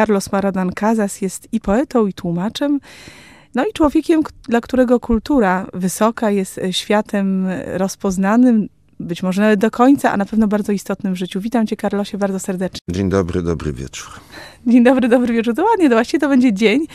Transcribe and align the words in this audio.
Carlos 0.00 0.32
Maradan 0.32 0.72
Casas 0.72 1.20
jest 1.20 1.48
i 1.52 1.60
poetą, 1.60 2.06
i 2.06 2.12
tłumaczem. 2.12 2.80
No 3.54 3.64
i 3.64 3.72
człowiekiem, 3.72 4.20
dla 4.48 4.60
którego 4.60 5.00
kultura 5.00 5.66
wysoka 5.72 6.30
jest 6.30 6.60
światem 6.70 7.46
rozpoznanym, 7.66 8.68
być 9.00 9.22
może 9.22 9.42
nawet 9.42 9.60
do 9.60 9.70
końca, 9.70 10.12
a 10.12 10.16
na 10.16 10.24
pewno 10.24 10.48
bardzo 10.48 10.72
istotnym 10.72 11.14
w 11.14 11.16
życiu. 11.16 11.40
Witam 11.40 11.66
cię, 11.66 11.76
Karlosie, 11.76 12.18
bardzo 12.18 12.38
serdecznie. 12.38 12.80
Dzień 12.90 13.08
dobry, 13.08 13.42
dobry 13.42 13.72
wieczór. 13.72 14.10
Dzień 14.66 14.84
dobry, 14.84 15.08
dobry 15.08 15.34
wieczór. 15.34 15.54
To 15.54 15.64
ładnie, 15.64 15.88
to 15.88 15.94
właściwie 15.94 16.20
to 16.20 16.28
będzie 16.28 16.52
dzień, 16.52 16.86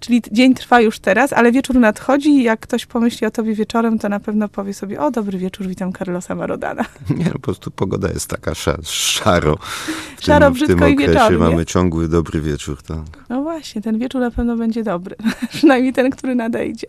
czyli 0.00 0.22
dzień 0.32 0.54
trwa 0.54 0.80
już 0.80 0.98
teraz, 0.98 1.32
ale 1.32 1.52
wieczór 1.52 1.76
nadchodzi 1.76 2.30
i 2.30 2.42
jak 2.42 2.60
ktoś 2.60 2.86
pomyśli 2.86 3.26
o 3.26 3.30
tobie 3.30 3.54
wieczorem, 3.54 3.98
to 3.98 4.08
na 4.08 4.20
pewno 4.20 4.48
powie 4.48 4.74
sobie, 4.74 5.00
o 5.00 5.10
dobry 5.10 5.38
wieczór, 5.38 5.66
witam 5.66 5.92
Carlosa 5.92 6.34
Marodana. 6.34 6.84
Nie, 7.18 7.24
no, 7.24 7.30
po 7.32 7.38
prostu 7.38 7.70
pogoda 7.70 8.08
jest 8.08 8.26
taka 8.26 8.54
szaro. 8.54 9.58
W 10.16 10.24
szaro, 10.24 10.46
tym, 10.46 10.54
brzydko 10.54 10.76
w 10.76 10.78
tym 10.78 10.90
i 10.90 10.98
wieczornie. 10.98 11.38
mamy 11.38 11.66
ciągły, 11.66 12.08
dobry 12.08 12.40
wieczór. 12.40 12.82
Tak. 12.82 12.98
No 13.28 13.42
właśnie, 13.42 13.82
ten 13.82 13.98
wieczór 13.98 14.20
na 14.20 14.30
pewno 14.30 14.56
będzie 14.56 14.84
dobry. 14.84 15.16
Przynajmniej 15.54 15.92
ten, 15.92 16.10
który 16.10 16.34
nadejdzie. 16.34 16.86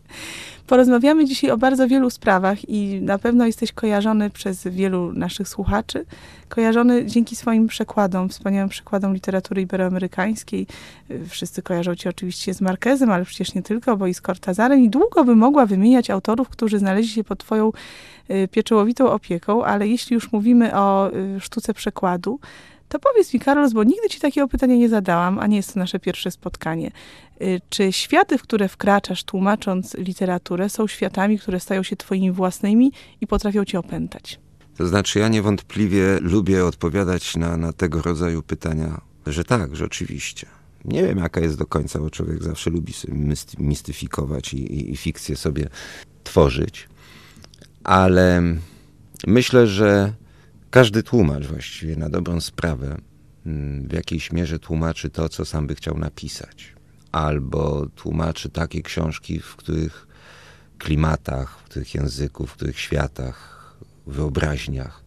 Porozmawiamy 0.71 1.25
dzisiaj 1.25 1.51
o 1.51 1.57
bardzo 1.57 1.87
wielu 1.87 2.09
sprawach 2.09 2.69
i 2.69 3.01
na 3.01 3.17
pewno 3.17 3.45
jesteś 3.45 3.71
kojarzony 3.71 4.29
przez 4.29 4.67
wielu 4.67 5.13
naszych 5.13 5.47
słuchaczy. 5.47 6.05
Kojarzony 6.49 7.05
dzięki 7.05 7.35
swoim 7.35 7.67
przekładom, 7.67 8.29
wspaniałym 8.29 8.69
przekładom 8.69 9.13
literatury 9.13 9.61
iberoamerykańskiej. 9.61 10.67
Wszyscy 11.29 11.61
kojarzą 11.61 11.95
cię 11.95 12.09
oczywiście 12.09 12.53
z 12.53 12.61
Marquezem, 12.61 13.11
ale 13.11 13.25
przecież 13.25 13.53
nie 13.55 13.61
tylko, 13.61 13.97
bo 13.97 14.07
i 14.07 14.13
z 14.13 14.21
Cortazarem. 14.21 14.79
I 14.79 14.89
długo 14.89 15.23
by 15.23 15.35
mogła 15.35 15.65
wymieniać 15.65 16.09
autorów, 16.09 16.49
którzy 16.49 16.79
znaleźli 16.79 17.13
się 17.13 17.23
pod 17.23 17.39
twoją 17.39 17.71
pieczołowitą 18.51 19.11
opieką, 19.11 19.65
ale 19.65 19.87
jeśli 19.87 20.13
już 20.13 20.31
mówimy 20.31 20.75
o 20.75 21.11
y, 21.13 21.39
sztuce 21.39 21.73
przekładu, 21.73 22.39
to 22.91 22.99
powiedz 22.99 23.33
mi, 23.33 23.39
Carlos, 23.39 23.73
bo 23.73 23.83
nigdy 23.83 24.09
ci 24.09 24.19
takiego 24.19 24.47
pytania 24.47 24.75
nie 24.75 24.89
zadałam, 24.89 25.39
a 25.39 25.47
nie 25.47 25.57
jest 25.57 25.73
to 25.73 25.79
nasze 25.79 25.99
pierwsze 25.99 26.31
spotkanie. 26.31 26.91
Y, 27.41 27.61
czy 27.69 27.91
światy, 27.91 28.37
w 28.37 28.41
które 28.41 28.67
wkraczasz 28.67 29.23
tłumacząc 29.23 29.93
literaturę, 29.97 30.69
są 30.69 30.87
światami, 30.87 31.39
które 31.39 31.59
stają 31.59 31.83
się 31.83 31.95
twoimi 31.95 32.31
własnymi 32.31 32.91
i 33.21 33.27
potrafią 33.27 33.65
cię 33.65 33.79
opętać? 33.79 34.39
To 34.77 34.87
znaczy, 34.87 35.19
ja 35.19 35.27
niewątpliwie 35.27 36.19
lubię 36.21 36.65
odpowiadać 36.65 37.35
na, 37.35 37.57
na 37.57 37.73
tego 37.73 38.01
rodzaju 38.01 38.41
pytania, 38.41 39.01
że 39.27 39.43
tak, 39.43 39.75
że 39.75 39.85
oczywiście. 39.85 40.47
Nie 40.85 41.03
wiem, 41.03 41.17
jaka 41.17 41.41
jest 41.41 41.57
do 41.57 41.65
końca, 41.65 41.99
bo 41.99 42.09
człowiek 42.09 42.43
zawsze 42.43 42.69
lubi 42.69 42.93
mistyfikować 43.59 44.53
i, 44.53 44.57
i, 44.57 44.91
i 44.91 44.97
fikcję 44.97 45.35
sobie 45.35 45.69
tworzyć, 46.23 46.89
ale 47.83 48.41
myślę, 49.27 49.67
że 49.67 50.13
każdy 50.69 51.03
tłumacz 51.03 51.45
właściwie 51.45 51.95
na 51.95 52.09
dobrą 52.09 52.41
sprawę 52.41 52.97
mm, 53.45 53.87
w 53.87 53.93
jakiejś 53.93 54.31
mierze 54.31 54.59
tłumaczy 54.59 55.09
to, 55.09 55.29
co 55.29 55.45
sam 55.45 55.67
by 55.67 55.75
chciał 55.75 55.97
napisać. 55.97 56.73
Albo 57.11 57.85
tłumaczy 57.95 58.49
takie 58.49 58.81
książki, 58.81 59.39
w 59.39 59.55
których 59.55 60.07
klimatach, 60.77 61.59
w 61.59 61.63
których 61.63 61.95
języków, 61.95 62.51
w 62.51 62.53
których 62.53 62.79
światach, 62.79 63.51
wyobraźniach 64.07 65.03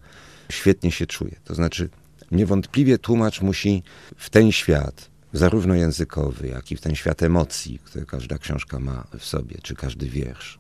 świetnie 0.53 0.93
się 0.93 1.07
czuje. 1.07 1.37
To 1.45 1.55
znaczy, 1.55 1.89
niewątpliwie 2.31 2.99
tłumacz 2.99 3.41
musi 3.41 3.83
w 4.17 4.31
ten 4.31 4.53
świat, 4.53 5.11
zarówno 5.33 5.75
językowy, 5.75 6.49
jak 6.49 6.73
i 6.73 6.77
w 6.77 6.81
ten 6.81 6.95
świat 6.95 7.23
emocji, 7.23 7.79
które 7.85 8.07
każda 8.07 8.39
książka 8.39 8.81
ma 8.81 9.07
w 9.19 9.25
sobie, 9.25 9.57
czy 9.63 9.75
każdy 9.75 10.09
wiersz, 10.09 10.59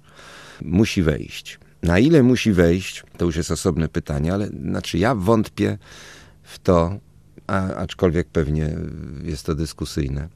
musi 0.62 1.02
wejść. 1.02 1.58
Na 1.84 1.98
ile 1.98 2.22
musi 2.22 2.52
wejść, 2.52 3.04
to 3.16 3.24
już 3.24 3.36
jest 3.36 3.50
osobne 3.50 3.88
pytanie, 3.88 4.32
ale 4.32 4.46
znaczy 4.46 4.98
ja 4.98 5.14
wątpię 5.14 5.78
w 6.42 6.58
to, 6.58 6.98
a, 7.46 7.74
aczkolwiek 7.74 8.28
pewnie 8.28 8.76
jest 9.24 9.46
to 9.46 9.54
dyskusyjne. 9.54 10.28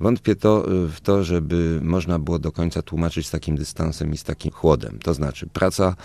Wątpię 0.00 0.36
to, 0.36 0.64
w 0.68 1.00
to, 1.02 1.24
żeby 1.24 1.80
można 1.82 2.18
było 2.18 2.38
do 2.38 2.52
końca 2.52 2.82
tłumaczyć 2.82 3.26
z 3.26 3.30
takim 3.30 3.56
dystansem 3.56 4.12
i 4.12 4.18
z 4.18 4.22
takim 4.22 4.50
chłodem. 4.50 4.98
To 4.98 5.14
znaczy, 5.14 5.46
praca 5.46 5.96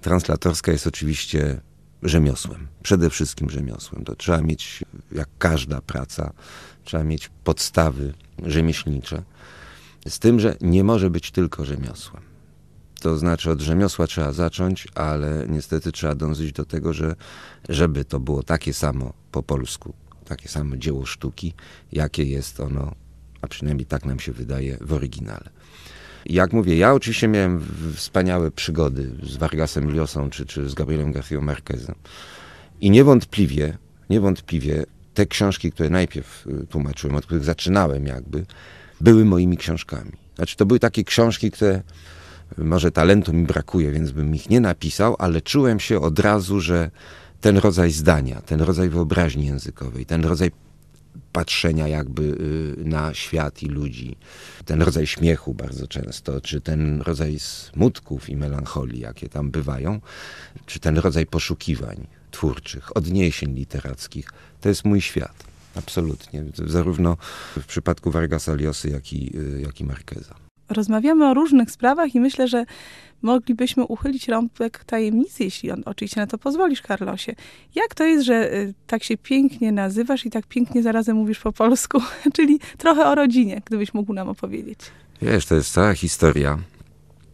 translatorska 0.00 0.72
jest 0.72 0.86
oczywiście 0.86 1.60
rzemiosłem. 2.02 2.66
Przede 2.82 3.10
wszystkim 3.10 3.50
rzemiosłem. 3.50 4.04
To 4.04 4.16
trzeba 4.16 4.42
mieć, 4.42 4.84
jak 5.12 5.28
każda 5.38 5.80
praca, 5.80 6.32
trzeba 6.84 7.04
mieć 7.04 7.30
podstawy 7.44 8.14
rzemieślnicze. 8.46 9.22
Z 10.08 10.18
tym, 10.18 10.40
że 10.40 10.56
nie 10.60 10.84
może 10.84 11.10
być 11.10 11.30
tylko 11.30 11.64
rzemiosłem. 11.64 12.31
To 13.02 13.16
znaczy 13.16 13.50
od 13.50 13.60
rzemiosła 13.60 14.06
trzeba 14.06 14.32
zacząć, 14.32 14.88
ale 14.94 15.46
niestety 15.48 15.92
trzeba 15.92 16.14
dążyć 16.14 16.52
do 16.52 16.64
tego, 16.64 16.92
że 16.92 17.14
żeby 17.68 18.04
to 18.04 18.20
było 18.20 18.42
takie 18.42 18.74
samo 18.74 19.12
po 19.32 19.42
polsku, 19.42 19.94
takie 20.24 20.48
samo 20.48 20.76
dzieło 20.76 21.06
sztuki, 21.06 21.54
jakie 21.92 22.24
jest 22.24 22.60
ono, 22.60 22.94
a 23.40 23.48
przynajmniej 23.48 23.86
tak 23.86 24.04
nam 24.04 24.20
się 24.20 24.32
wydaje, 24.32 24.78
w 24.80 24.92
oryginale. 24.92 25.50
Jak 26.26 26.52
mówię, 26.52 26.76
ja 26.76 26.92
oczywiście 26.92 27.28
miałem 27.28 27.66
wspaniałe 27.96 28.50
przygody 28.50 29.10
z 29.22 29.36
Vargasem 29.36 29.90
Llosą 29.90 30.30
czy, 30.30 30.46
czy 30.46 30.68
z 30.68 30.74
Gabrielem 30.74 31.12
García 31.12 31.42
Marquezem. 31.42 31.94
I 32.80 32.90
niewątpliwie, 32.90 33.78
niewątpliwie 34.10 34.84
te 35.14 35.26
książki, 35.26 35.72
które 35.72 35.90
najpierw 35.90 36.46
y, 36.46 36.66
tłumaczyłem, 36.66 37.16
od 37.16 37.26
których 37.26 37.44
zaczynałem 37.44 38.06
jakby, 38.06 38.46
były 39.00 39.24
moimi 39.24 39.56
książkami. 39.56 40.12
Znaczy 40.36 40.56
to 40.56 40.66
były 40.66 40.80
takie 40.80 41.04
książki, 41.04 41.50
które 41.50 41.82
może 42.58 42.90
talentu 42.90 43.32
mi 43.32 43.46
brakuje, 43.46 43.92
więc 43.92 44.10
bym 44.10 44.34
ich 44.34 44.50
nie 44.50 44.60
napisał, 44.60 45.16
ale 45.18 45.40
czułem 45.40 45.80
się 45.80 46.00
od 46.00 46.18
razu, 46.18 46.60
że 46.60 46.90
ten 47.40 47.56
rodzaj 47.56 47.92
zdania, 47.92 48.40
ten 48.40 48.60
rodzaj 48.60 48.88
wyobraźni 48.88 49.46
językowej, 49.46 50.06
ten 50.06 50.24
rodzaj 50.24 50.50
patrzenia 51.32 51.88
jakby 51.88 52.22
y, 52.22 52.84
na 52.84 53.14
świat 53.14 53.62
i 53.62 53.66
ludzi, 53.66 54.16
ten 54.64 54.82
rodzaj 54.82 55.06
śmiechu 55.06 55.54
bardzo 55.54 55.88
często, 55.88 56.40
czy 56.40 56.60
ten 56.60 57.00
rodzaj 57.00 57.38
smutków 57.38 58.28
i 58.28 58.36
melancholii, 58.36 59.00
jakie 59.00 59.28
tam 59.28 59.50
bywają, 59.50 60.00
czy 60.66 60.80
ten 60.80 60.98
rodzaj 60.98 61.26
poszukiwań 61.26 62.06
twórczych, 62.30 62.96
odniesień 62.96 63.54
literackich, 63.54 64.32
to 64.60 64.68
jest 64.68 64.84
mój 64.84 65.00
świat. 65.00 65.44
Absolutnie. 65.74 66.44
Zarówno 66.66 67.16
w 67.56 67.66
przypadku 67.66 68.10
Vargasa 68.10 68.54
Llosy, 68.54 68.90
jak 68.90 69.12
i, 69.12 69.38
y, 69.38 69.60
jak 69.60 69.80
i 69.80 69.84
rozmawiamy 70.72 71.28
o 71.28 71.34
różnych 71.34 71.70
sprawach 71.70 72.14
i 72.14 72.20
myślę, 72.20 72.48
że 72.48 72.64
moglibyśmy 73.22 73.84
uchylić 73.84 74.28
rąbek 74.28 74.84
tajemnicy, 74.84 75.44
jeśli 75.44 75.70
on 75.70 75.82
oczywiście 75.84 76.20
na 76.20 76.26
to 76.26 76.38
pozwolisz, 76.38 76.82
Carlosie. 76.82 77.34
Jak 77.74 77.94
to 77.94 78.04
jest, 78.04 78.24
że 78.24 78.54
y, 78.54 78.74
tak 78.86 79.04
się 79.04 79.16
pięknie 79.16 79.72
nazywasz 79.72 80.26
i 80.26 80.30
tak 80.30 80.46
pięknie 80.46 80.82
zarazem 80.82 81.16
mówisz 81.16 81.38
po 81.38 81.52
polsku? 81.52 82.00
Czyli 82.36 82.60
trochę 82.78 83.06
o 83.06 83.14
rodzinie, 83.14 83.62
gdybyś 83.64 83.94
mógł 83.94 84.12
nam 84.12 84.28
opowiedzieć. 84.28 84.78
Wiesz, 85.22 85.46
to 85.46 85.54
jest 85.54 85.72
cała 85.72 85.94
historia, 85.94 86.58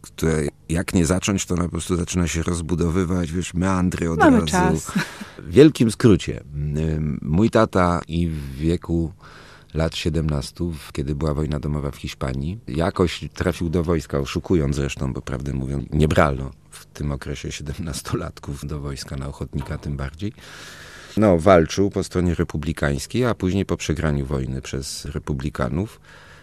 która 0.01 0.33
jak 0.69 0.93
nie 0.93 1.05
zacząć, 1.05 1.45
to 1.45 1.55
po 1.55 1.69
prostu 1.69 1.95
zaczyna 1.95 2.27
się 2.27 2.43
rozbudowywać, 2.43 3.31
wiesz, 3.31 3.53
meandry 3.53 4.11
od 4.11 4.19
Mamy 4.19 4.39
razu. 4.39 4.47
czas. 4.47 4.91
W 5.37 5.51
wielkim 5.51 5.91
skrócie. 5.91 6.43
Mój 7.21 7.49
tata 7.49 8.01
i 8.07 8.27
w 8.27 8.55
wieku 8.55 9.11
lat 9.73 9.95
17, 9.95 10.65
kiedy 10.91 11.15
była 11.15 11.33
wojna 11.33 11.59
domowa 11.59 11.91
w 11.91 11.95
Hiszpanii. 11.95 12.59
Jakoś 12.67 13.25
trafił 13.33 13.69
do 13.69 13.83
wojska, 13.83 14.19
oszukując 14.19 14.75
zresztą, 14.75 15.13
bo 15.13 15.21
prawdę 15.21 15.53
mówiąc, 15.53 15.85
nie 15.91 16.07
brano 16.07 16.51
w 16.69 16.85
tym 16.85 17.11
okresie 17.11 17.49
17-latków 17.49 18.65
do 18.65 18.79
wojska 18.79 19.15
na 19.15 19.27
ochotnika 19.27 19.77
tym 19.77 19.97
bardziej. 19.97 20.33
No, 21.17 21.37
walczył 21.37 21.89
po 21.89 22.03
stronie 22.03 22.35
republikańskiej, 22.35 23.25
a 23.25 23.35
później 23.35 23.65
po 23.65 23.77
przegraniu 23.77 24.25
wojny 24.25 24.61
przez 24.61 25.05
republikanów 25.05 26.01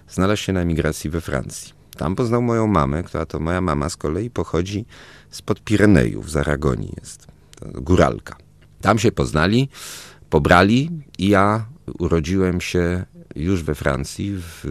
znalazł 0.08 0.42
się 0.42 0.52
na 0.52 0.60
emigracji 0.60 1.10
we 1.10 1.20
Francji. 1.20 1.72
Tam 1.96 2.16
poznał 2.16 2.42
moją 2.42 2.66
mamę, 2.66 3.02
która 3.02 3.26
to 3.26 3.40
moja 3.40 3.60
mama 3.60 3.88
z 3.88 3.96
kolei 3.96 4.30
pochodzi 4.30 4.86
spod 5.30 5.60
Pirenejów, 5.60 6.30
z 6.30 6.36
Aragonii 6.36 6.92
jest, 7.00 7.26
góralka. 7.74 8.36
Tam 8.80 8.98
się 8.98 9.12
poznali, 9.12 9.68
pobrali 10.30 10.90
i 11.18 11.28
ja 11.28 11.66
urodziłem 11.98 12.60
się 12.60 13.04
już 13.36 13.62
we 13.62 13.74
Francji, 13.74 14.36
w, 14.36 14.64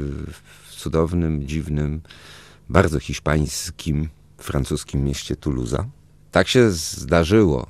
w 0.68 0.76
cudownym, 0.76 1.48
dziwnym, 1.48 2.02
bardzo 2.70 3.00
hiszpańskim, 3.00 4.10
francuskim 4.38 5.04
mieście 5.04 5.36
Toulouse. 5.36 5.90
Tak 6.32 6.48
się 6.48 6.72
zdarzyło. 6.72 7.68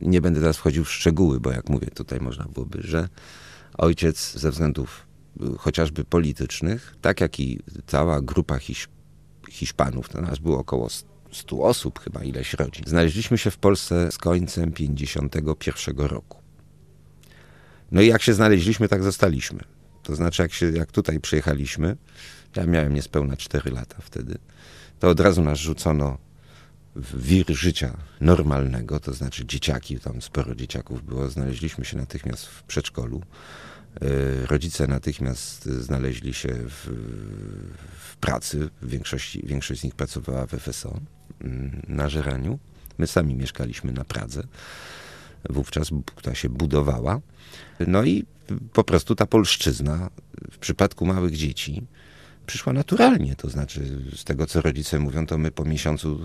Nie 0.00 0.20
będę 0.20 0.40
teraz 0.40 0.56
wchodził 0.56 0.84
w 0.84 0.92
szczegóły, 0.92 1.40
bo 1.40 1.50
jak 1.50 1.68
mówię, 1.68 1.86
tutaj 1.86 2.20
można 2.20 2.44
byłoby, 2.44 2.80
że 2.84 3.08
ojciec 3.78 4.38
ze 4.38 4.50
względów 4.50 5.06
y, 5.42 5.58
chociażby 5.58 6.04
politycznych, 6.04 6.96
tak 7.00 7.20
jak 7.20 7.40
i 7.40 7.60
cała 7.86 8.20
grupa 8.20 8.58
Hisz 8.58 8.88
Hiszpanów, 9.50 10.08
to 10.08 10.20
nas 10.20 10.38
było 10.38 10.58
około 10.58 10.88
100 11.32 11.62
osób, 11.62 11.98
chyba 11.98 12.24
ileś 12.24 12.54
rodzin. 12.54 12.84
Znaleźliśmy 12.86 13.38
się 13.38 13.50
w 13.50 13.58
Polsce 13.58 14.12
z 14.12 14.18
końcem 14.18 14.72
51 14.72 15.96
roku. 15.96 16.38
No 17.92 18.02
i 18.02 18.06
jak 18.06 18.22
się 18.22 18.34
znaleźliśmy, 18.34 18.88
tak 18.88 19.02
zostaliśmy. 19.02 19.73
To 20.04 20.16
znaczy, 20.16 20.42
jak, 20.42 20.52
się, 20.52 20.70
jak 20.70 20.92
tutaj 20.92 21.20
przyjechaliśmy, 21.20 21.96
ja 22.56 22.66
miałem 22.66 22.94
niespełna 22.94 23.36
4 23.36 23.70
lata 23.70 23.96
wtedy, 24.00 24.38
to 24.98 25.08
od 25.08 25.20
razu 25.20 25.42
nas 25.42 25.58
rzucono 25.58 26.18
w 26.96 27.26
wir 27.26 27.46
życia 27.48 27.96
normalnego, 28.20 29.00
to 29.00 29.12
znaczy 29.12 29.46
dzieciaki, 29.46 30.00
tam 30.00 30.22
sporo 30.22 30.54
dzieciaków 30.54 31.06
było, 31.06 31.30
znaleźliśmy 31.30 31.84
się 31.84 31.96
natychmiast 31.96 32.46
w 32.46 32.62
przedszkolu 32.62 33.22
Rodzice 34.46 34.86
natychmiast 34.86 35.64
znaleźli 35.64 36.34
się 36.34 36.48
w, 36.48 36.90
w 37.98 38.16
pracy. 38.16 38.68
W 38.82 38.88
większości, 38.88 39.42
większość 39.46 39.80
z 39.80 39.84
nich 39.84 39.94
pracowała 39.94 40.46
w 40.46 40.50
FSO 40.50 41.00
mm, 41.40 41.82
na 41.88 42.08
Żeraniu. 42.08 42.58
My 42.98 43.06
sami 43.06 43.34
mieszkaliśmy 43.34 43.92
na 43.92 44.04
Pradze. 44.04 44.42
Wówczas, 45.50 45.88
która 46.14 46.34
się 46.34 46.48
budowała. 46.48 47.20
No 47.86 48.04
i 48.04 48.24
po 48.72 48.84
prostu 48.84 49.14
ta 49.14 49.26
polszczyzna 49.26 50.10
w 50.52 50.58
przypadku 50.58 51.06
małych 51.06 51.36
dzieci 51.36 51.82
przyszła 52.46 52.72
naturalnie. 52.72 53.36
To 53.36 53.50
znaczy, 53.50 53.80
z 54.16 54.24
tego 54.24 54.46
co 54.46 54.60
rodzice 54.60 54.98
mówią, 54.98 55.26
to 55.26 55.38
my 55.38 55.50
po 55.50 55.64
miesiącu 55.64 56.20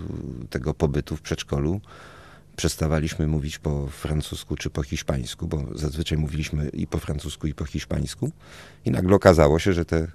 tego 0.50 0.74
pobytu 0.74 1.16
w 1.16 1.22
przedszkolu 1.22 1.80
przestawaliśmy 2.56 3.26
mówić 3.26 3.58
po 3.58 3.86
francusku 3.86 4.56
czy 4.56 4.70
po 4.70 4.82
hiszpańsku, 4.82 5.46
bo 5.46 5.64
zazwyczaj 5.74 6.18
mówiliśmy 6.18 6.68
i 6.68 6.86
po 6.86 6.98
francusku, 6.98 7.46
i 7.46 7.54
po 7.54 7.64
hiszpańsku. 7.64 8.30
I 8.84 8.90
nagle 8.90 9.16
okazało 9.16 9.58
się, 9.58 9.72
że 9.72 9.84
te 9.84 10.06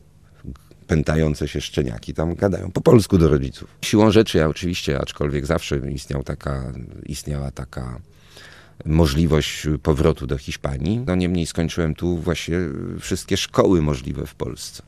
pętające 0.88 1.48
się 1.48 1.62
szczeniaki 1.62 2.13
tam 2.13 2.36
gadają 2.36 2.72
po 2.72 2.81
polsku 2.81 3.18
do 3.18 3.30
rodziców. 3.30 3.69
Siłą 3.81 4.12
rzeczy, 4.12 4.38
ja 4.38 4.48
oczywiście, 4.48 5.00
aczkolwiek 5.00 5.46
zawsze 5.46 5.92
istniał 5.92 6.24
taka, 6.24 6.74
istniała 7.06 7.51
taka 7.51 8.00
możliwość 8.86 9.68
powrotu 9.83 10.27
do 10.27 10.38
Hiszpanii. 10.38 11.01
No 11.07 11.16
niemniej 11.16 11.45
skończyłem 11.45 11.95
tu 11.95 12.18
właśnie 12.18 12.57
wszystkie 13.00 13.38
szkoły 13.38 13.81
możliwe 13.81 14.25
w 14.25 14.36
Polsce. 14.36 14.83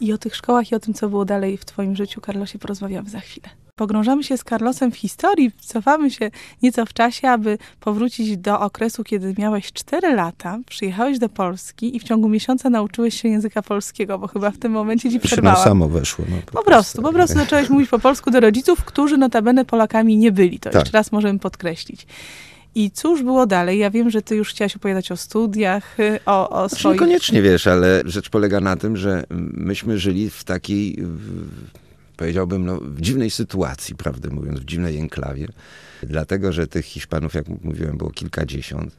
I 0.00 0.12
o 0.12 0.18
tych 0.18 0.36
szkołach 0.36 0.72
i 0.72 0.74
o 0.74 0.80
tym, 0.80 0.94
co 0.94 1.08
było 1.08 1.24
dalej 1.24 1.56
w 1.56 1.64
Twoim 1.64 1.96
życiu, 1.96 2.20
Karlosie, 2.20 2.58
porozmawiamy 2.58 3.10
za 3.10 3.20
chwilę. 3.20 3.48
Pogrążamy 3.76 4.24
się 4.24 4.36
z 4.36 4.44
Carlosem 4.44 4.92
w 4.92 4.96
historii, 4.96 5.52
cofamy 5.60 6.10
się 6.10 6.30
nieco 6.62 6.86
w 6.86 6.92
czasie, 6.92 7.28
aby 7.28 7.58
powrócić 7.80 8.36
do 8.36 8.60
okresu, 8.60 9.04
kiedy 9.04 9.34
miałeś 9.38 9.72
4 9.72 10.14
lata, 10.14 10.58
przyjechałeś 10.66 11.18
do 11.18 11.28
Polski 11.28 11.96
i 11.96 12.00
w 12.00 12.02
ciągu 12.02 12.28
miesiąca 12.28 12.70
nauczyłeś 12.70 13.20
się 13.20 13.28
języka 13.28 13.62
polskiego, 13.62 14.18
bo 14.18 14.28
chyba 14.28 14.50
w 14.50 14.58
tym 14.58 14.72
momencie 14.72 15.10
ci 15.10 15.20
przerwałam. 15.20 15.58
No 15.58 15.64
samo 15.64 15.88
weszło. 15.88 16.24
No, 16.30 16.36
po, 16.46 16.52
po 16.52 16.64
prostu, 16.64 17.02
po 17.02 17.12
prostu 17.12 17.38
zacząłeś 17.38 17.70
mówić 17.70 17.90
po 17.90 17.98
polsku 17.98 18.30
do 18.30 18.40
rodziców, 18.40 18.84
którzy 18.84 19.16
notabene 19.16 19.64
Polakami 19.64 20.16
nie 20.16 20.32
byli. 20.32 20.58
To 20.58 20.70
tak. 20.70 20.74
jeszcze 20.74 20.98
raz 20.98 21.12
możemy 21.12 21.38
podkreślić. 21.38 22.06
I 22.74 22.90
cóż 22.90 23.22
było 23.22 23.46
dalej? 23.46 23.78
Ja 23.78 23.90
wiem, 23.90 24.10
że 24.10 24.22
ty 24.22 24.36
już 24.36 24.50
chciałaś 24.50 24.76
opowiadać 24.76 25.12
o 25.12 25.16
studiach, 25.16 26.00
y, 26.00 26.18
o, 26.26 26.50
o 26.50 26.68
znaczy, 26.68 26.80
swoich... 26.80 27.00
Niekoniecznie, 27.00 27.42
wiesz, 27.42 27.66
ale 27.66 28.02
rzecz 28.04 28.30
polega 28.30 28.60
na 28.60 28.76
tym, 28.76 28.96
że 28.96 29.24
myśmy 29.54 29.98
żyli 29.98 30.30
w 30.30 30.44
takiej, 30.44 30.98
powiedziałbym, 32.16 32.64
no, 32.64 32.80
w 32.80 33.00
dziwnej 33.00 33.30
sytuacji, 33.30 33.94
prawdę 33.94 34.30
mówiąc, 34.30 34.60
w 34.60 34.64
dziwnej 34.64 34.98
enklawie. 34.98 35.48
Dlatego, 36.02 36.52
że 36.52 36.66
tych 36.66 36.84
Hiszpanów, 36.84 37.34
jak 37.34 37.48
mówiłem, 37.48 37.98
było 37.98 38.10
kilkadziesiąt. 38.10 38.96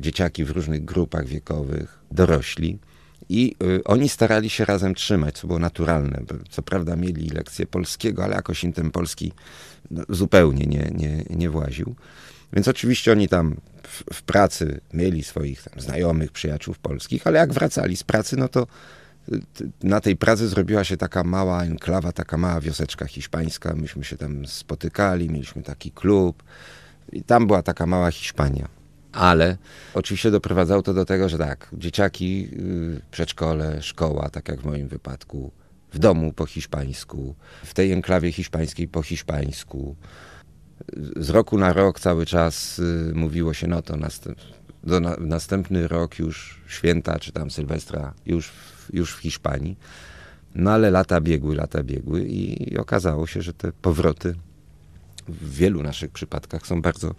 Dzieciaki 0.00 0.44
w 0.44 0.50
różnych 0.50 0.84
grupach 0.84 1.26
wiekowych, 1.26 1.98
dorośli. 2.10 2.78
I 3.28 3.54
y, 3.62 3.84
oni 3.84 4.08
starali 4.08 4.50
się 4.50 4.64
razem 4.64 4.94
trzymać, 4.94 5.38
co 5.38 5.46
było 5.46 5.58
naturalne. 5.58 6.22
Co 6.50 6.62
prawda 6.62 6.96
mieli 6.96 7.30
lekcje 7.30 7.66
polskiego, 7.66 8.24
ale 8.24 8.34
jakoś 8.34 8.64
im 8.64 8.72
ten 8.72 8.90
polski 8.90 9.32
no, 9.90 10.02
zupełnie 10.08 10.66
nie, 10.66 10.90
nie, 10.94 11.24
nie 11.30 11.50
właził. 11.50 11.94
Więc 12.52 12.68
oczywiście 12.68 13.12
oni 13.12 13.28
tam 13.28 13.56
w, 13.82 14.14
w 14.14 14.22
pracy 14.22 14.80
mieli 14.92 15.24
swoich 15.24 15.62
znajomych, 15.76 16.32
przyjaciół 16.32 16.74
polskich, 16.82 17.26
ale 17.26 17.38
jak 17.38 17.52
wracali 17.52 17.96
z 17.96 18.04
pracy, 18.04 18.36
no 18.36 18.48
to 18.48 18.66
y, 19.32 19.40
na 19.82 20.00
tej 20.00 20.16
pracy 20.16 20.48
zrobiła 20.48 20.84
się 20.84 20.96
taka 20.96 21.24
mała 21.24 21.64
enklawa, 21.64 22.12
taka 22.12 22.36
mała 22.36 22.60
wioseczka 22.60 23.06
hiszpańska. 23.06 23.74
Myśmy 23.74 24.04
się 24.04 24.16
tam 24.16 24.46
spotykali, 24.46 25.30
mieliśmy 25.30 25.62
taki 25.62 25.90
klub 25.90 26.42
i 27.12 27.22
tam 27.22 27.46
była 27.46 27.62
taka 27.62 27.86
mała 27.86 28.10
Hiszpania. 28.10 28.68
Ale 29.12 29.56
oczywiście 29.94 30.30
doprowadzało 30.30 30.82
to 30.82 30.94
do 30.94 31.04
tego, 31.04 31.28
że 31.28 31.38
tak, 31.38 31.68
dzieciaki, 31.72 32.48
y, 32.52 33.00
przedszkole, 33.10 33.82
szkoła, 33.82 34.28
tak 34.28 34.48
jak 34.48 34.60
w 34.60 34.64
moim 34.64 34.88
wypadku, 34.88 35.50
w 35.92 35.98
domu 35.98 36.32
po 36.32 36.46
hiszpańsku, 36.46 37.34
w 37.64 37.74
tej 37.74 37.92
enklawie 37.92 38.32
hiszpańskiej 38.32 38.88
po 38.88 39.02
hiszpańsku, 39.02 39.96
z 41.16 41.30
roku 41.30 41.58
na 41.58 41.72
rok 41.72 42.00
cały 42.00 42.26
czas 42.26 42.78
y, 42.78 43.12
mówiło 43.14 43.54
się, 43.54 43.66
no 43.66 43.82
to 43.82 43.96
następ, 43.96 44.38
do 44.84 45.00
na, 45.00 45.16
następny 45.16 45.88
rok 45.88 46.18
już 46.18 46.60
święta, 46.66 47.18
czy 47.18 47.32
tam 47.32 47.50
Sylwestra 47.50 48.14
już, 48.26 48.52
już 48.92 49.14
w 49.14 49.18
Hiszpanii. 49.18 49.76
No 50.54 50.70
ale 50.70 50.90
lata 50.90 51.20
biegły, 51.20 51.54
lata 51.54 51.82
biegły 51.82 52.24
i, 52.24 52.72
i 52.72 52.78
okazało 52.78 53.26
się, 53.26 53.42
że 53.42 53.52
te 53.52 53.72
powroty 53.72 54.34
w 55.28 55.54
wielu 55.54 55.82
naszych 55.82 56.10
przypadkach 56.10 56.66
są 56.66 56.82
bardzo 56.82 57.14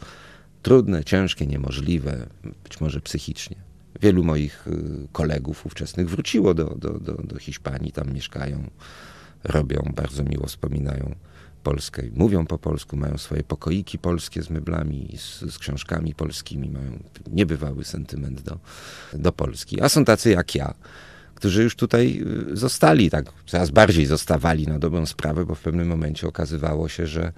trudne, 0.62 1.04
ciężkie, 1.04 1.48
niemożliwe, 1.48 2.28
być 2.64 2.82
może 2.82 3.02
psychicznie. 3.02 3.56
Wielu 4.02 4.24
moich 4.24 4.68
y, 4.68 5.08
kolegów 5.12 5.66
ówczesnych 5.66 6.10
wróciło 6.10 6.54
do, 6.54 6.66
do, 6.66 6.90
do, 6.90 7.14
do 7.14 7.40
Hiszpanii, 7.40 7.92
tam 7.92 8.14
mieszkają, 8.14 8.70
robią, 9.44 9.92
bardzo 9.96 10.24
miło 10.24 10.48
wspominają 10.48 11.16
Polskę. 11.64 12.04
Mówią 12.14 12.46
po 12.46 12.58
polsku, 12.58 12.98
mają 12.98 13.18
swoje 13.18 13.44
pokoiki 13.44 14.00
polskie 14.00 14.44
z 14.44 14.50
meblami, 14.50 15.18
z, 15.18 15.54
z, 15.54 15.58
książkami 15.58 16.16
polskimi, 16.16 16.70
mają 16.70 17.00
niebywały 17.32 17.84
sentyment 17.84 18.42
do, 18.42 18.60
do 19.14 19.32
Polski. 19.32 19.82
A 19.82 19.90
są 19.90 20.06
tacy 20.06 20.30
jak 20.30 20.56
ja, 20.56 20.74
którzy 21.36 21.64
już 21.64 21.76
tutaj 21.76 22.24
y, 22.52 22.58
zostali, 22.58 23.10
tak 23.10 23.26
coraz 23.46 23.70
bardziej 23.70 24.06
zostawali 24.06 24.68
na 24.68 24.80
dobrą 24.80 25.06
sprawę, 25.06 25.46
bo 25.46 25.56
w 25.56 25.62
pewnym 25.62 25.88
momencie 25.88 26.28
okazywało 26.28 26.90
się, 26.90 27.08
że 27.08 27.34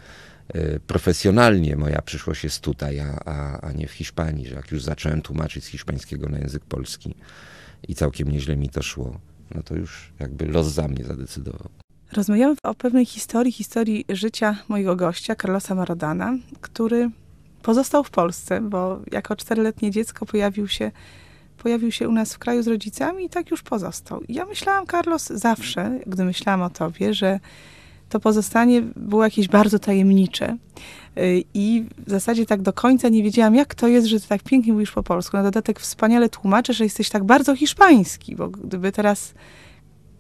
y, 0.56 0.80
profesjonalnie 0.88 1.76
moja 1.76 2.02
przyszłość 2.02 2.44
jest 2.44 2.60
tutaj, 2.60 3.00
a, 3.00 3.20
a, 3.26 3.62
a 3.62 3.72
nie 3.72 3.88
w 3.88 3.92
Hiszpanii, 3.92 4.48
że 4.48 4.56
jak 4.56 4.72
już 4.72 4.84
zacząłem 4.84 5.22
tłumaczyć 5.22 5.64
z 5.64 5.68
hiszpańskiego 5.68 6.30
na 6.30 6.40
język 6.40 6.66
polski 6.66 7.16
i 7.88 7.96
całkiem 7.96 8.32
nieźle 8.32 8.58
mi 8.58 8.70
to 8.70 8.82
szło, 8.82 9.20
no 9.56 9.64
to 9.64 9.76
już 9.76 10.14
jakby 10.20 10.46
los 10.46 10.68
za 10.68 10.88
mnie 10.88 11.04
zadecydował. 11.04 11.83
Rozmawiamy 12.16 12.56
o 12.64 12.74
pewnej 12.74 13.06
historii, 13.06 13.52
historii 13.52 14.06
życia 14.10 14.58
mojego 14.68 14.96
gościa, 14.96 15.36
Carlosa 15.36 15.76
Marodana, 15.76 16.34
który 16.62 17.10
pozostał 17.62 18.04
w 18.04 18.10
Polsce, 18.10 18.62
bo 18.62 19.00
jako 19.12 19.36
czteroletnie 19.36 19.92
dziecko 19.92 20.26
pojawił 20.26 20.68
się, 20.68 20.92
pojawił 21.58 21.92
się 21.92 22.10
u 22.10 22.12
nas 22.12 22.34
w 22.34 22.40
kraju 22.40 22.64
z 22.64 22.68
rodzicami 22.68 23.26
i 23.26 23.30
tak 23.30 23.52
już 23.52 23.62
pozostał. 23.62 24.22
Ja 24.30 24.46
myślałam, 24.46 24.88
Carlos, 24.88 25.28
zawsze, 25.28 26.00
gdy 26.08 26.26
myślałam 26.26 26.62
o 26.62 26.70
tobie, 26.70 27.14
że 27.14 27.40
to 28.10 28.20
pozostanie 28.20 28.82
było 28.82 29.24
jakieś 29.24 29.48
bardzo 29.48 29.80
tajemnicze. 29.80 30.58
Y, 31.18 31.44
I 31.54 31.86
w 32.08 32.10
zasadzie 32.10 32.46
tak 32.46 32.62
do 32.62 32.74
końca 32.74 33.10
nie 33.10 33.24
wiedziałam, 33.24 33.56
jak 33.56 33.76
to 33.76 33.88
jest, 33.88 34.08
że 34.08 34.20
ty 34.20 34.28
tak 34.28 34.44
pięknie 34.44 34.74
mówisz 34.74 34.92
po 34.92 35.04
polsku. 35.04 35.38
Na 35.38 35.44
dodatek 35.44 35.80
wspaniale 35.80 36.30
tłumaczysz, 36.30 36.78
że 36.78 36.84
jesteś 36.84 37.10
tak 37.10 37.24
bardzo 37.24 37.56
hiszpański, 37.56 38.36
bo 38.36 38.50
gdyby 38.50 38.92
teraz 38.92 39.34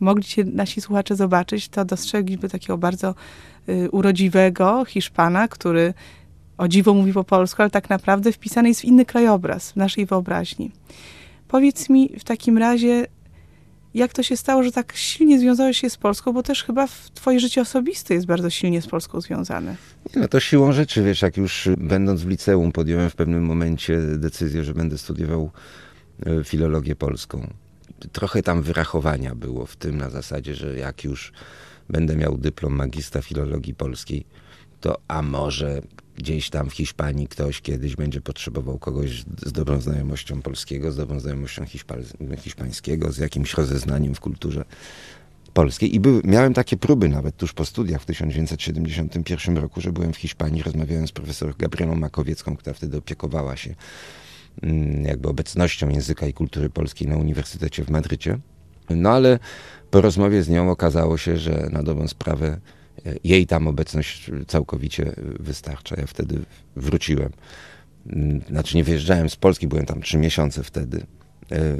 mogli 0.03 0.23
cię 0.23 0.43
nasi 0.43 0.81
słuchacze 0.81 1.15
zobaczyć, 1.15 1.69
to 1.69 1.85
dostrzegliby 1.85 2.49
takiego 2.49 2.77
bardzo 2.77 3.15
y, 3.69 3.89
urodziwego 3.91 4.85
Hiszpana, 4.85 5.47
który 5.47 5.93
o 6.57 6.67
dziwo 6.67 6.93
mówi 6.93 7.13
po 7.13 7.23
polsku, 7.23 7.61
ale 7.61 7.71
tak 7.71 7.89
naprawdę 7.89 8.31
wpisany 8.31 8.69
jest 8.69 8.81
w 8.81 8.85
inny 8.85 9.05
krajobraz 9.05 9.71
w 9.71 9.75
naszej 9.75 10.05
wyobraźni. 10.05 10.71
Powiedz 11.47 11.89
mi 11.89 12.09
w 12.19 12.23
takim 12.23 12.57
razie, 12.57 13.07
jak 13.93 14.13
to 14.13 14.23
się 14.23 14.37
stało, 14.37 14.63
że 14.63 14.71
tak 14.71 14.93
silnie 14.95 15.39
związałeś 15.39 15.77
się 15.77 15.89
z 15.89 15.97
Polską, 15.97 16.33
bo 16.33 16.43
też 16.43 16.63
chyba 16.63 16.87
twoje 17.13 17.39
życie 17.39 17.61
osobiste 17.61 18.13
jest 18.13 18.25
bardzo 18.25 18.49
silnie 18.49 18.81
z 18.81 18.87
Polską 18.87 19.21
związane. 19.21 19.75
Nie, 20.15 20.21
no 20.21 20.27
to 20.27 20.39
siłą 20.39 20.71
rzeczy, 20.71 21.03
wiesz, 21.03 21.21
jak 21.21 21.37
już 21.37 21.69
będąc 21.77 22.21
w 22.21 22.29
liceum 22.29 22.71
podjąłem 22.71 23.09
w 23.09 23.15
pewnym 23.15 23.45
momencie 23.45 23.97
decyzję, 24.17 24.63
że 24.63 24.73
będę 24.73 24.97
studiował 24.97 25.51
y, 26.27 26.43
filologię 26.43 26.95
polską 26.95 27.53
trochę 28.11 28.43
tam 28.43 28.61
wyrachowania 28.61 29.35
było 29.35 29.65
w 29.65 29.75
tym 29.75 29.97
na 29.97 30.09
zasadzie, 30.09 30.55
że 30.55 30.77
jak 30.77 31.03
już 31.03 31.31
będę 31.89 32.15
miał 32.15 32.37
dyplom 32.37 32.73
magistra 32.73 33.21
filologii 33.21 33.73
polskiej, 33.73 34.25
to 34.81 34.97
a 35.07 35.21
może 35.21 35.81
gdzieś 36.15 36.49
tam 36.49 36.69
w 36.69 36.73
Hiszpanii 36.73 37.27
ktoś 37.27 37.61
kiedyś 37.61 37.95
będzie 37.95 38.21
potrzebował 38.21 38.79
kogoś 38.79 39.23
z 39.45 39.51
dobrą 39.51 39.81
znajomością 39.81 40.41
polskiego, 40.41 40.91
z 40.91 40.95
dobrą 40.95 41.19
znajomością 41.19 41.65
hiszpańskiego, 42.37 43.11
z 43.11 43.17
jakimś 43.17 43.53
rozeznaniem 43.53 44.15
w 44.15 44.19
kulturze 44.19 44.65
polskiej. 45.53 45.95
I 45.95 45.99
był, 45.99 46.21
miałem 46.23 46.53
takie 46.53 46.77
próby 46.77 47.09
nawet 47.09 47.37
tuż 47.37 47.53
po 47.53 47.65
studiach 47.65 48.01
w 48.01 48.05
1971 48.05 49.57
roku, 49.57 49.81
że 49.81 49.91
byłem 49.91 50.13
w 50.13 50.17
Hiszpanii, 50.17 50.63
rozmawiałem 50.63 51.07
z 51.07 51.11
profesor 51.11 51.57
Gabrielą 51.57 51.95
Makowiecką, 51.95 52.55
która 52.55 52.73
wtedy 52.73 52.97
opiekowała 52.97 53.57
się 53.57 53.75
jakby 55.03 55.29
obecnością 55.29 55.89
języka 55.89 56.27
i 56.27 56.33
kultury 56.33 56.69
polskiej 56.69 57.07
na 57.07 57.17
Uniwersytecie 57.17 57.85
w 57.85 57.89
Madrycie. 57.89 58.39
No 58.89 59.09
ale 59.09 59.39
po 59.91 60.01
rozmowie 60.01 60.43
z 60.43 60.49
nią 60.49 60.71
okazało 60.71 61.17
się, 61.17 61.37
że 61.37 61.69
na 61.71 61.83
dobrą 61.83 62.07
sprawę 62.07 62.59
e, 63.05 63.15
jej 63.23 63.47
tam 63.47 63.67
obecność 63.67 64.31
całkowicie 64.47 65.15
wystarcza. 65.39 65.95
Ja 65.99 66.07
wtedy 66.07 66.39
wróciłem. 66.75 67.29
Mm, 68.07 68.41
znaczy 68.49 68.77
nie 68.77 68.83
wyjeżdżałem 68.83 69.29
z 69.29 69.35
Polski, 69.35 69.67
byłem 69.67 69.85
tam 69.85 70.01
trzy 70.01 70.17
miesiące 70.17 70.63
wtedy. 70.63 71.05
E, 71.51 71.77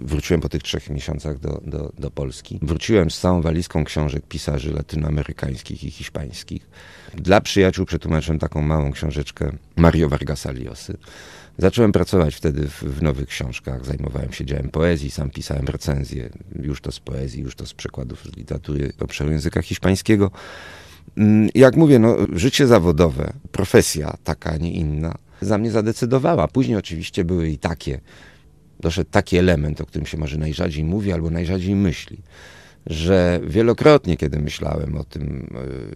wróciłem 0.00 0.40
po 0.40 0.48
tych 0.48 0.62
trzech 0.62 0.90
miesiącach 0.90 1.38
do, 1.38 1.60
do, 1.64 1.92
do 1.98 2.10
Polski. 2.10 2.58
Wróciłem 2.62 3.10
z 3.10 3.20
całą 3.20 3.42
walizką 3.42 3.84
książek 3.84 4.26
pisarzy 4.26 4.72
latynoamerykańskich 4.72 5.84
i 5.84 5.90
hiszpańskich. 5.90 6.68
Dla 7.14 7.40
przyjaciół 7.40 7.86
przetłumaczyłem 7.86 8.38
taką 8.38 8.62
małą 8.62 8.92
książeczkę 8.92 9.52
Mario 9.76 10.08
Vargasa 10.08 10.52
Llosy 10.52 10.96
Zacząłem 11.58 11.92
pracować 11.92 12.34
wtedy 12.34 12.68
w, 12.68 12.82
w, 12.82 13.02
nowych 13.02 13.28
książkach, 13.28 13.84
zajmowałem 13.86 14.32
się 14.32 14.44
dziełem 14.44 14.68
poezji, 14.68 15.10
sam 15.10 15.30
pisałem 15.30 15.66
recenzje, 15.66 16.30
już 16.62 16.80
to 16.80 16.92
z 16.92 17.00
poezji, 17.00 17.42
już 17.42 17.56
to 17.56 17.66
z 17.66 17.74
przekładów 17.74 18.24
z 18.24 18.36
literatury 18.36 18.92
obszaru 19.00 19.30
języka 19.30 19.62
hiszpańskiego. 19.62 20.30
Mm, 21.16 21.48
jak 21.54 21.76
mówię, 21.76 21.98
no, 21.98 22.16
życie 22.32 22.66
zawodowe, 22.66 23.32
profesja 23.52 24.16
taka, 24.24 24.50
a 24.50 24.56
nie 24.56 24.72
inna, 24.72 25.14
za 25.40 25.58
mnie 25.58 25.70
zadecydowała. 25.70 26.48
Później 26.48 26.76
oczywiście 26.76 27.24
były 27.24 27.48
i 27.48 27.58
takie, 27.58 28.00
doszedł 28.80 29.10
taki 29.10 29.36
element, 29.36 29.80
o 29.80 29.86
którym 29.86 30.06
się 30.06 30.18
może 30.18 30.38
najrzadziej 30.38 30.84
mówi 30.84 31.12
albo 31.12 31.30
najrzadziej 31.30 31.74
myśli, 31.74 32.18
że 32.86 33.40
wielokrotnie, 33.46 34.16
kiedy 34.16 34.38
myślałem 34.38 34.96
o 34.96 35.04
tym, 35.04 35.46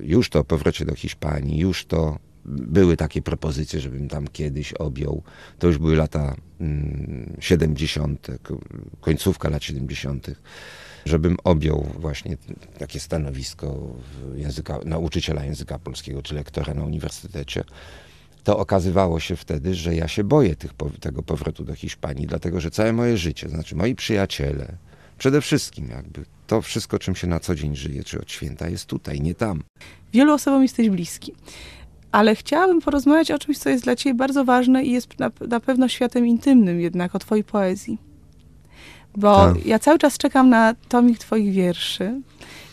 e, 0.01 0.05
już 0.05 0.31
to 0.31 0.39
o 0.39 0.45
powrocie 0.45 0.85
do 0.85 0.95
Hiszpanii, 0.95 1.59
już 1.59 1.85
to 1.85 2.19
były 2.49 2.97
takie 2.97 3.23
propozycje, 3.23 3.81
żebym 3.81 4.09
tam 4.09 4.29
kiedyś 4.29 4.73
objął. 4.73 5.23
To 5.59 5.67
już 5.67 5.79
były 5.79 5.97
lata 5.97 6.37
70., 7.41 8.29
mm, 8.29 8.41
końcówka 9.01 9.49
lat 9.49 9.65
70., 9.65 10.31
żebym 11.05 11.37
objął 11.45 11.87
właśnie 11.99 12.37
takie 12.79 13.01
stanowisko 13.01 13.97
języka, 14.35 14.79
nauczyciela 14.85 15.45
języka 15.45 15.79
polskiego 15.79 16.23
czy 16.23 16.35
lektora 16.35 16.75
na 16.75 16.85
uniwersytecie. 16.85 17.65
To 18.45 18.59
okazywało 18.59 19.21
się 19.21 19.37
wtedy, 19.37 19.75
że 19.75 19.95
ja 19.95 20.09
się 20.09 20.25
boję 20.25 20.57
tych, 20.57 20.71
tego 21.01 21.23
powrotu 21.23 21.65
do 21.65 21.75
Hiszpanii, 21.75 22.27
dlatego 22.27 22.61
że 22.61 22.71
całe 22.71 22.93
moje 22.93 23.17
życie, 23.17 23.49
znaczy 23.49 23.77
moi 23.77 23.95
przyjaciele, 23.95 24.77
przede 25.19 25.41
wszystkim 25.41 25.89
jakby 25.89 26.25
to 26.47 26.63
wszystko, 26.63 26.99
czym 26.99 27.17
się 27.17 27.27
na 27.27 27.41
co 27.41 27.55
dzień 27.55 27.77
żyje, 27.77 28.05
czy 28.05 28.21
od 28.21 28.31
święta, 28.31 28.69
jest 28.69 28.87
tutaj, 28.87 29.21
nie 29.21 29.35
tam. 29.35 29.63
Wielu 30.13 30.33
osobom 30.33 30.63
jesteś 30.63 30.91
bliski 30.91 31.33
ale 32.13 32.35
chciałabym 32.35 32.81
porozmawiać 32.81 33.31
o 33.31 33.39
czymś, 33.39 33.59
co 33.59 33.71
jest 33.71 33.85
dla 33.85 33.97
ciebie 33.97 34.15
bardzo 34.15 34.45
ważne 34.45 34.85
i 34.85 34.93
jest 34.93 35.19
na, 35.19 35.31
na 35.49 35.61
pewno 35.61 35.89
światem 35.89 36.27
intymnym 36.27 36.81
jednak, 36.81 37.15
o 37.15 37.19
twojej 37.19 37.45
poezji. 37.45 37.99
Bo 39.17 39.37
tak. 39.37 39.67
ja 39.67 39.79
cały 39.79 39.99
czas 39.99 40.19
czekam 40.19 40.51
na 40.51 40.75
tomik 40.89 41.19
twoich 41.19 41.53
wierszy 41.53 42.21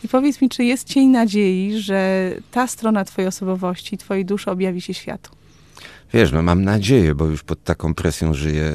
i 0.04 0.08
powiedz 0.08 0.42
mi, 0.42 0.50
czy 0.50 0.64
jest 0.64 0.88
cień 0.88 1.10
nadziei, 1.10 1.80
że 1.80 2.32
ta 2.52 2.68
strona 2.68 3.06
twojej 3.06 3.28
osobowości, 3.28 3.98
twojej 3.98 4.26
duszy 4.26 4.52
objawi 4.52 4.82
się 4.82 4.94
światu? 4.94 5.32
Wiesz, 6.14 6.32
no 6.32 6.42
mam 6.42 6.64
nadzieję, 6.64 7.16
bo 7.16 7.26
już 7.26 7.44
pod 7.44 7.64
taką 7.64 7.94
presją 7.94 8.34
żyję 8.34 8.74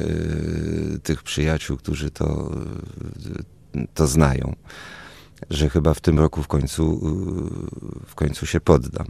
y, 0.95 0.99
tych 1.03 1.23
przyjaciół, 1.23 1.77
którzy 1.77 2.11
to, 2.11 2.51
y, 3.75 3.87
to 3.93 4.07
znają, 4.07 4.55
że 5.49 5.69
chyba 5.69 5.93
w 5.93 6.01
tym 6.01 6.19
roku 6.19 6.43
w 6.43 6.47
końcu, 6.47 6.93
y, 8.03 8.09
w 8.09 8.15
końcu 8.15 8.45
się 8.45 8.59
poddam. 8.59 9.05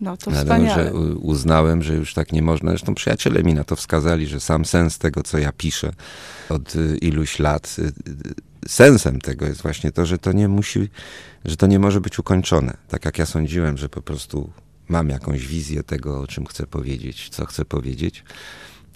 No 0.00 0.16
to 0.16 0.30
Ale 0.30 0.40
wspaniale. 0.40 0.84
że 0.84 0.94
uznałem, 1.14 1.82
że 1.82 1.94
już 1.94 2.14
tak 2.14 2.32
nie 2.32 2.42
można. 2.42 2.70
Zresztą 2.70 2.94
przyjaciele 2.94 3.42
mi 3.42 3.54
na 3.54 3.64
to 3.64 3.76
wskazali, 3.76 4.26
że 4.26 4.40
sam 4.40 4.64
sens 4.64 4.98
tego, 4.98 5.22
co 5.22 5.38
ja 5.38 5.52
piszę 5.52 5.92
od 6.48 6.76
y, 6.76 6.98
iluś 6.98 7.38
lat, 7.38 7.76
y, 7.78 7.82
y, 7.82 7.92
sensem 8.68 9.20
tego 9.20 9.46
jest 9.46 9.62
właśnie 9.62 9.92
to, 9.92 10.06
że 10.06 10.18
to 10.18 10.32
nie 10.32 10.48
musi, 10.48 10.88
że 11.44 11.56
to 11.56 11.66
nie 11.66 11.78
może 11.78 12.00
być 12.00 12.18
ukończone. 12.18 12.76
Tak 12.88 13.04
jak 13.04 13.18
ja 13.18 13.26
sądziłem, 13.26 13.78
że 13.78 13.88
po 13.88 14.02
prostu 14.02 14.50
mam 14.88 15.08
jakąś 15.08 15.46
wizję 15.46 15.82
tego, 15.82 16.20
o 16.20 16.26
czym 16.26 16.46
chcę 16.46 16.66
powiedzieć, 16.66 17.28
co 17.28 17.46
chcę 17.46 17.64
powiedzieć, 17.64 18.24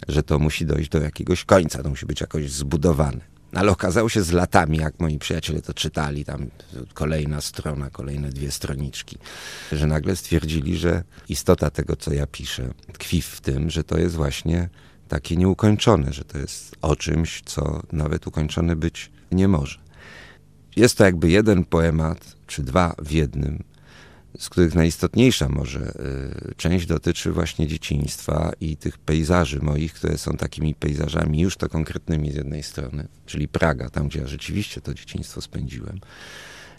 że 0.08 0.22
to 0.22 0.38
musi 0.38 0.66
dojść 0.66 0.90
do 0.90 1.00
jakiegoś 1.00 1.44
końca, 1.44 1.82
to 1.82 1.88
musi 1.88 2.06
być 2.06 2.20
jakoś 2.20 2.50
zbudowane. 2.50 3.31
Ale 3.52 3.72
okazało 3.72 4.08
się 4.08 4.22
z 4.22 4.32
latami, 4.32 4.78
jak 4.78 5.00
moi 5.00 5.18
przyjaciele 5.18 5.62
to 5.62 5.74
czytali, 5.74 6.24
tam 6.24 6.46
kolejna 6.94 7.40
strona, 7.40 7.90
kolejne 7.90 8.28
dwie 8.28 8.50
stroniczki, 8.50 9.18
że 9.72 9.86
nagle 9.86 10.16
stwierdzili, 10.16 10.76
że 10.76 11.04
istota 11.28 11.70
tego, 11.70 11.96
co 11.96 12.12
ja 12.12 12.26
piszę, 12.26 12.74
tkwi 12.92 13.22
w 13.22 13.40
tym, 13.40 13.70
że 13.70 13.84
to 13.84 13.98
jest 13.98 14.14
właśnie 14.14 14.68
takie 15.08 15.36
nieukończone, 15.36 16.12
że 16.12 16.24
to 16.24 16.38
jest 16.38 16.76
o 16.82 16.96
czymś, 16.96 17.42
co 17.44 17.82
nawet 17.92 18.26
ukończone 18.26 18.76
być 18.76 19.10
nie 19.32 19.48
może. 19.48 19.78
Jest 20.76 20.98
to 20.98 21.04
jakby 21.04 21.30
jeden 21.30 21.64
poemat, 21.64 22.36
czy 22.46 22.62
dwa 22.62 22.94
w 22.98 23.10
jednym, 23.10 23.64
z 24.38 24.48
których 24.48 24.74
najistotniejsza 24.74 25.48
może 25.48 25.92
y, 26.50 26.54
część 26.54 26.86
dotyczy 26.86 27.32
właśnie 27.32 27.66
dzieciństwa 27.66 28.52
i 28.60 28.76
tych 28.76 28.98
pejzaży 28.98 29.58
moich, 29.62 29.94
które 29.94 30.18
są 30.18 30.32
takimi 30.32 30.74
pejzażami 30.74 31.40
już 31.40 31.56
to 31.56 31.68
konkretnymi 31.68 32.32
z 32.32 32.34
jednej 32.34 32.62
strony, 32.62 33.08
czyli 33.26 33.48
Praga, 33.48 33.90
tam 33.90 34.08
gdzie 34.08 34.18
ja 34.18 34.26
rzeczywiście 34.26 34.80
to 34.80 34.94
dzieciństwo 34.94 35.40
spędziłem. 35.40 36.00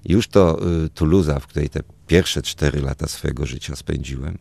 Już 0.06 0.28
to 0.28 0.60
y, 0.86 0.90
Toulouse, 0.90 1.40
w 1.40 1.48
której 1.48 1.70
te 1.70 1.80
pierwsze 2.08 2.42
cztery 2.42 2.82
lata 2.82 3.08
swojego 3.08 3.46
życia 3.46 3.76
spędziłem. 3.76 4.38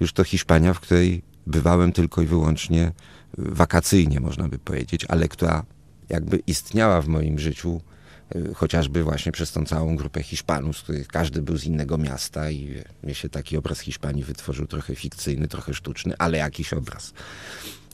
Już 0.00 0.12
to 0.12 0.24
Hiszpania, 0.24 0.74
w 0.74 0.80
której 0.80 1.22
bywałem 1.46 1.92
tylko 1.92 2.22
i 2.22 2.26
wyłącznie 2.26 2.92
wakacyjnie, 3.38 4.20
można 4.20 4.48
by 4.48 4.58
powiedzieć, 4.58 5.04
ale 5.08 5.28
która 5.28 5.64
jakby 6.08 6.42
istniała 6.46 7.02
w 7.02 7.08
moim 7.08 7.38
życiu 7.38 7.80
Y, 7.80 7.93
chociażby 8.54 9.02
właśnie 9.02 9.32
przez 9.32 9.52
tą 9.52 9.64
całą 9.64 9.96
grupę 9.96 10.22
Hiszpanów, 10.22 10.78
z 10.78 10.82
których 10.82 11.08
każdy 11.08 11.42
był 11.42 11.56
z 11.56 11.64
innego 11.64 11.98
miasta 11.98 12.50
i 12.50 12.82
mi 13.02 13.14
się 13.14 13.28
taki 13.28 13.56
obraz 13.56 13.80
Hiszpanii 13.80 14.24
wytworzył 14.24 14.66
trochę 14.66 14.94
fikcyjny, 14.94 15.48
trochę 15.48 15.74
sztuczny, 15.74 16.14
ale 16.18 16.38
jakiś 16.38 16.72
obraz. 16.72 17.12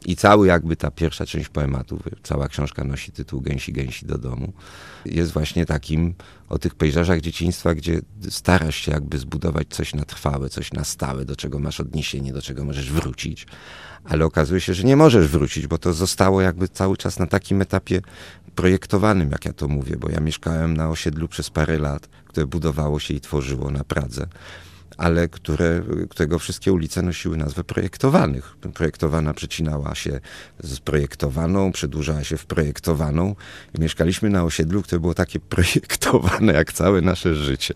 I 0.07 0.16
cały 0.16 0.47
jakby 0.47 0.76
ta 0.76 0.90
pierwsza 0.90 1.26
część 1.26 1.49
poematu, 1.49 1.99
cała 2.23 2.49
książka 2.49 2.85
nosi 2.85 3.12
tytuł 3.12 3.40
Gęsi, 3.40 3.73
gęsi 3.73 4.07
do 4.07 4.19
domu, 4.19 4.52
jest 5.04 5.33
właśnie 5.33 5.66
takim 5.66 6.14
o 6.49 6.59
tych 6.59 6.75
pejzażach 6.75 7.21
dzieciństwa, 7.21 7.75
gdzie 7.75 8.00
starasz 8.28 8.76
się 8.76 8.92
jakby 8.92 9.19
zbudować 9.19 9.66
coś 9.71 9.95
na 9.95 10.04
trwałe, 10.04 10.49
coś 10.49 10.73
na 10.73 10.85
stałe, 10.85 11.25
do 11.25 11.37
czego 11.37 11.59
masz 11.59 11.80
odniesienie, 11.80 12.33
do 12.33 12.42
czego 12.42 12.64
możesz 12.64 12.92
wrócić. 12.92 13.47
Ale 14.04 14.25
okazuje 14.25 14.61
się, 14.61 14.75
że 14.75 14.85
nie 14.85 14.97
możesz 14.97 15.28
wrócić, 15.28 15.66
bo 15.66 15.78
to 15.78 15.92
zostało 15.92 16.40
jakby 16.40 16.69
cały 16.69 16.97
czas 16.97 17.19
na 17.19 17.26
takim 17.26 17.62
etapie 17.62 18.00
projektowanym, 18.54 19.30
jak 19.30 19.45
ja 19.45 19.52
to 19.52 19.69
mówię, 19.69 19.97
bo 19.97 20.11
ja 20.11 20.21
mieszkałem 20.21 20.76
na 20.76 20.90
osiedlu 20.90 21.28
przez 21.28 21.50
parę 21.50 21.78
lat, 21.78 22.09
które 22.26 22.47
budowało 22.47 23.00
się 23.00 23.14
i 23.14 23.21
tworzyło 23.21 23.71
na 23.71 23.85
Pradze 23.85 24.26
ale 24.97 25.28
które, 25.28 25.82
którego 26.09 26.38
wszystkie 26.38 26.73
ulice 26.73 27.02
nosiły 27.02 27.37
nazwę 27.37 27.64
projektowanych. 27.64 28.56
Projektowana 28.75 29.35
przecinała 29.35 29.94
się 29.94 30.20
z 30.61 30.80
projektowaną, 30.80 31.73
przedłużała 31.73 32.25
się 32.25 32.37
w 32.37 32.47
projektowaną 32.47 33.35
i 33.78 33.80
mieszkaliśmy 33.80 34.30
na 34.30 34.44
osiedlu, 34.44 34.82
które 34.82 35.00
było 35.00 35.14
takie 35.14 35.40
projektowane 35.56 36.52
jak 36.52 36.73
całe 36.73 37.00
nasze 37.00 37.35
życie. 37.35 37.75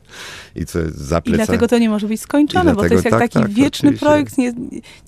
I, 0.55 0.67
co 0.67 0.79
zapleca... 0.95 1.43
I 1.43 1.47
dlatego 1.47 1.69
to 1.69 1.79
nie 1.79 1.89
może 1.89 2.09
być 2.09 2.21
skończone, 2.21 2.63
dlatego, 2.63 2.83
bo 2.83 2.89
to 2.89 2.95
jest 2.95 3.05
jak 3.05 3.13
tak, 3.13 3.33
taki 3.33 3.39
tak, 3.39 3.51
wieczny 3.53 3.93
projekt, 3.93 4.39
nie, 4.39 4.53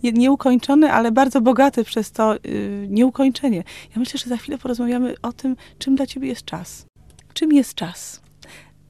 nie, 0.03 0.13
nieukończony, 0.13 0.93
ale 0.93 1.13
bardzo 1.13 1.41
bogaty 1.41 1.85
przez 1.85 2.13
to 2.13 2.35
yy, 2.45 2.87
nieukończenie. 2.89 3.65
Ja 3.97 4.01
myślę, 4.01 4.19
że 4.19 4.29
za 4.29 4.37
chwilę 4.37 4.59
porozmawiamy 4.59 5.15
o 5.23 5.33
tym, 5.33 5.57
czym 5.79 5.97
dla 5.97 6.07
ciebie 6.07 6.29
jest 6.29 6.45
czas. 6.45 6.87
Czym 7.35 7.53
jest 7.53 7.75
czas? 7.75 8.26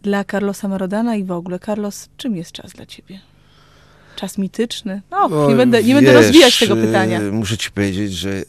Dla 0.06 0.24
Carlosa 0.24 0.68
Marodana 0.68 1.16
i 1.16 1.24
w 1.24 1.30
ogóle. 1.30 1.58
Carlos, 1.58 2.08
czym 2.16 2.36
jest 2.36 2.52
czas 2.52 2.72
dla 2.72 2.86
ciebie? 2.86 3.20
Czas 4.16 4.38
mityczny? 4.38 5.02
No, 5.10 5.28
no 5.28 5.48
nie, 5.48 5.56
będę, 5.56 5.82
nie 5.82 5.94
wiesz, 5.94 5.94
będę 5.94 6.12
rozwijać 6.12 6.58
tego 6.58 6.76
pytania. 6.76 7.20
E, 7.20 7.30
muszę 7.30 7.58
ci 7.58 7.70
powiedzieć, 7.70 8.12
że 8.12 8.30
e, 8.30 8.44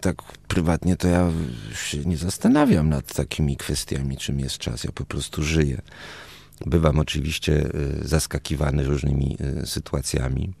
tak 0.00 0.22
prywatnie 0.48 0.96
to 0.96 1.08
ja 1.08 1.30
się 1.74 1.98
nie 1.98 2.16
zastanawiam 2.16 2.88
nad 2.88 3.14
takimi 3.14 3.56
kwestiami, 3.56 4.16
czym 4.16 4.40
jest 4.40 4.58
czas. 4.58 4.84
Ja 4.84 4.92
po 4.92 5.04
prostu 5.04 5.42
żyję. 5.42 5.82
Bywam 6.66 6.98
oczywiście 6.98 7.70
e, 8.02 8.08
zaskakiwany 8.08 8.84
różnymi 8.84 9.36
sytuacjami. 9.64 10.52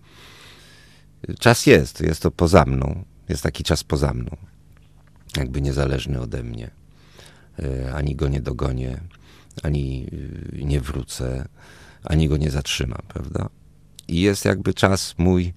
Czas 1.38 1.66
jest, 1.66 2.00
jest 2.00 2.22
to 2.22 2.30
poza 2.30 2.64
mną. 2.64 3.04
Jest 3.28 3.42
taki 3.42 3.64
czas 3.64 3.84
poza 3.84 4.14
mną. 4.14 4.36
Jakby 5.36 5.62
niezależny 5.62 6.20
ode 6.20 6.42
mnie. 6.42 6.70
Ani 7.94 8.16
go 8.16 8.28
nie 8.28 8.40
dogonię 8.40 9.00
ani 9.62 10.06
y, 10.52 10.64
nie 10.64 10.80
wrócę, 10.80 11.48
ani 12.04 12.28
go 12.28 12.36
nie 12.36 12.50
zatrzymam, 12.50 13.02
prawda? 13.08 13.48
I 14.08 14.20
jest 14.20 14.44
jakby 14.44 14.74
czas 14.74 15.14
mój 15.18 15.52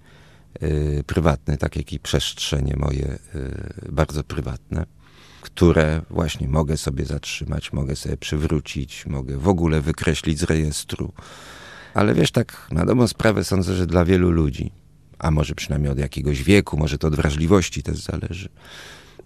y, 0.63 1.03
prywatny, 1.07 1.57
tak 1.57 1.75
jak 1.75 1.93
i 1.93 1.99
przestrzenie 1.99 2.75
moje 2.77 3.19
y, 3.35 3.91
bardzo 3.91 4.23
prywatne, 4.23 4.85
które 5.41 6.01
właśnie 6.09 6.47
mogę 6.47 6.77
sobie 6.77 7.05
zatrzymać, 7.05 7.73
mogę 7.73 7.95
sobie 7.95 8.17
przywrócić, 8.17 9.05
mogę 9.05 9.37
w 9.37 9.47
ogóle 9.47 9.81
wykreślić 9.81 10.39
z 10.39 10.43
rejestru. 10.43 11.13
Ale 11.93 12.13
wiesz, 12.13 12.31
tak 12.31 12.67
na 12.71 12.85
dobrą 12.85 13.07
sprawę 13.07 13.43
sądzę, 13.43 13.75
że 13.75 13.87
dla 13.87 14.05
wielu 14.05 14.31
ludzi, 14.31 14.71
a 15.19 15.31
może 15.31 15.55
przynajmniej 15.55 15.91
od 15.91 15.99
jakiegoś 15.99 16.43
wieku, 16.43 16.77
może 16.77 16.97
to 16.97 17.07
od 17.07 17.15
wrażliwości 17.15 17.83
też 17.83 17.97
zależy, 17.97 18.49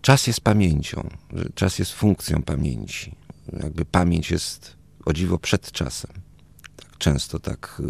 czas 0.01 0.27
jest 0.27 0.41
pamięcią, 0.41 1.09
czas 1.55 1.79
jest 1.79 1.91
funkcją 1.91 2.43
pamięci 2.43 3.22
jakby 3.63 3.85
pamięć 3.85 4.31
jest 4.31 4.75
o 5.05 5.13
dziwo 5.13 5.38
przed 5.38 5.71
czasem. 5.71 6.12
Tak 6.75 6.97
często 6.97 7.39
tak 7.39 7.77
y, 7.79 7.83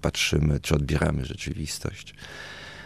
patrzymy, 0.00 0.60
czy 0.60 0.74
odbieramy 0.74 1.24
rzeczywistość. 1.24 2.14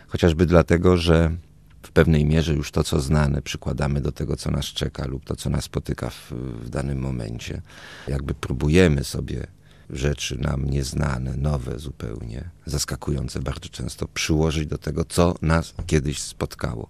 Chociażby 0.08 0.46
dlatego, 0.46 0.96
że 0.96 1.36
w 1.82 1.90
pewnej 1.90 2.24
mierze 2.24 2.54
już 2.54 2.70
to, 2.70 2.84
co 2.84 3.00
znane, 3.00 3.42
przykładamy 3.42 4.00
do 4.00 4.12
tego, 4.12 4.36
co 4.36 4.50
nas 4.50 4.64
czeka 4.64 5.06
lub 5.06 5.24
to, 5.24 5.36
co 5.36 5.50
nas 5.50 5.64
spotyka 5.64 6.10
w, 6.10 6.32
w 6.64 6.68
danym 6.68 6.98
momencie. 6.98 7.62
Jakby 8.08 8.34
próbujemy 8.34 9.04
sobie 9.04 9.46
rzeczy 9.90 10.38
nam 10.38 10.64
nieznane, 10.70 11.36
nowe 11.36 11.78
zupełnie, 11.78 12.50
zaskakujące 12.66 13.40
bardzo 13.40 13.68
często, 13.68 14.08
przyłożyć 14.08 14.66
do 14.66 14.78
tego, 14.78 15.04
co 15.04 15.34
nas 15.42 15.74
kiedyś 15.86 16.22
spotkało. 16.22 16.88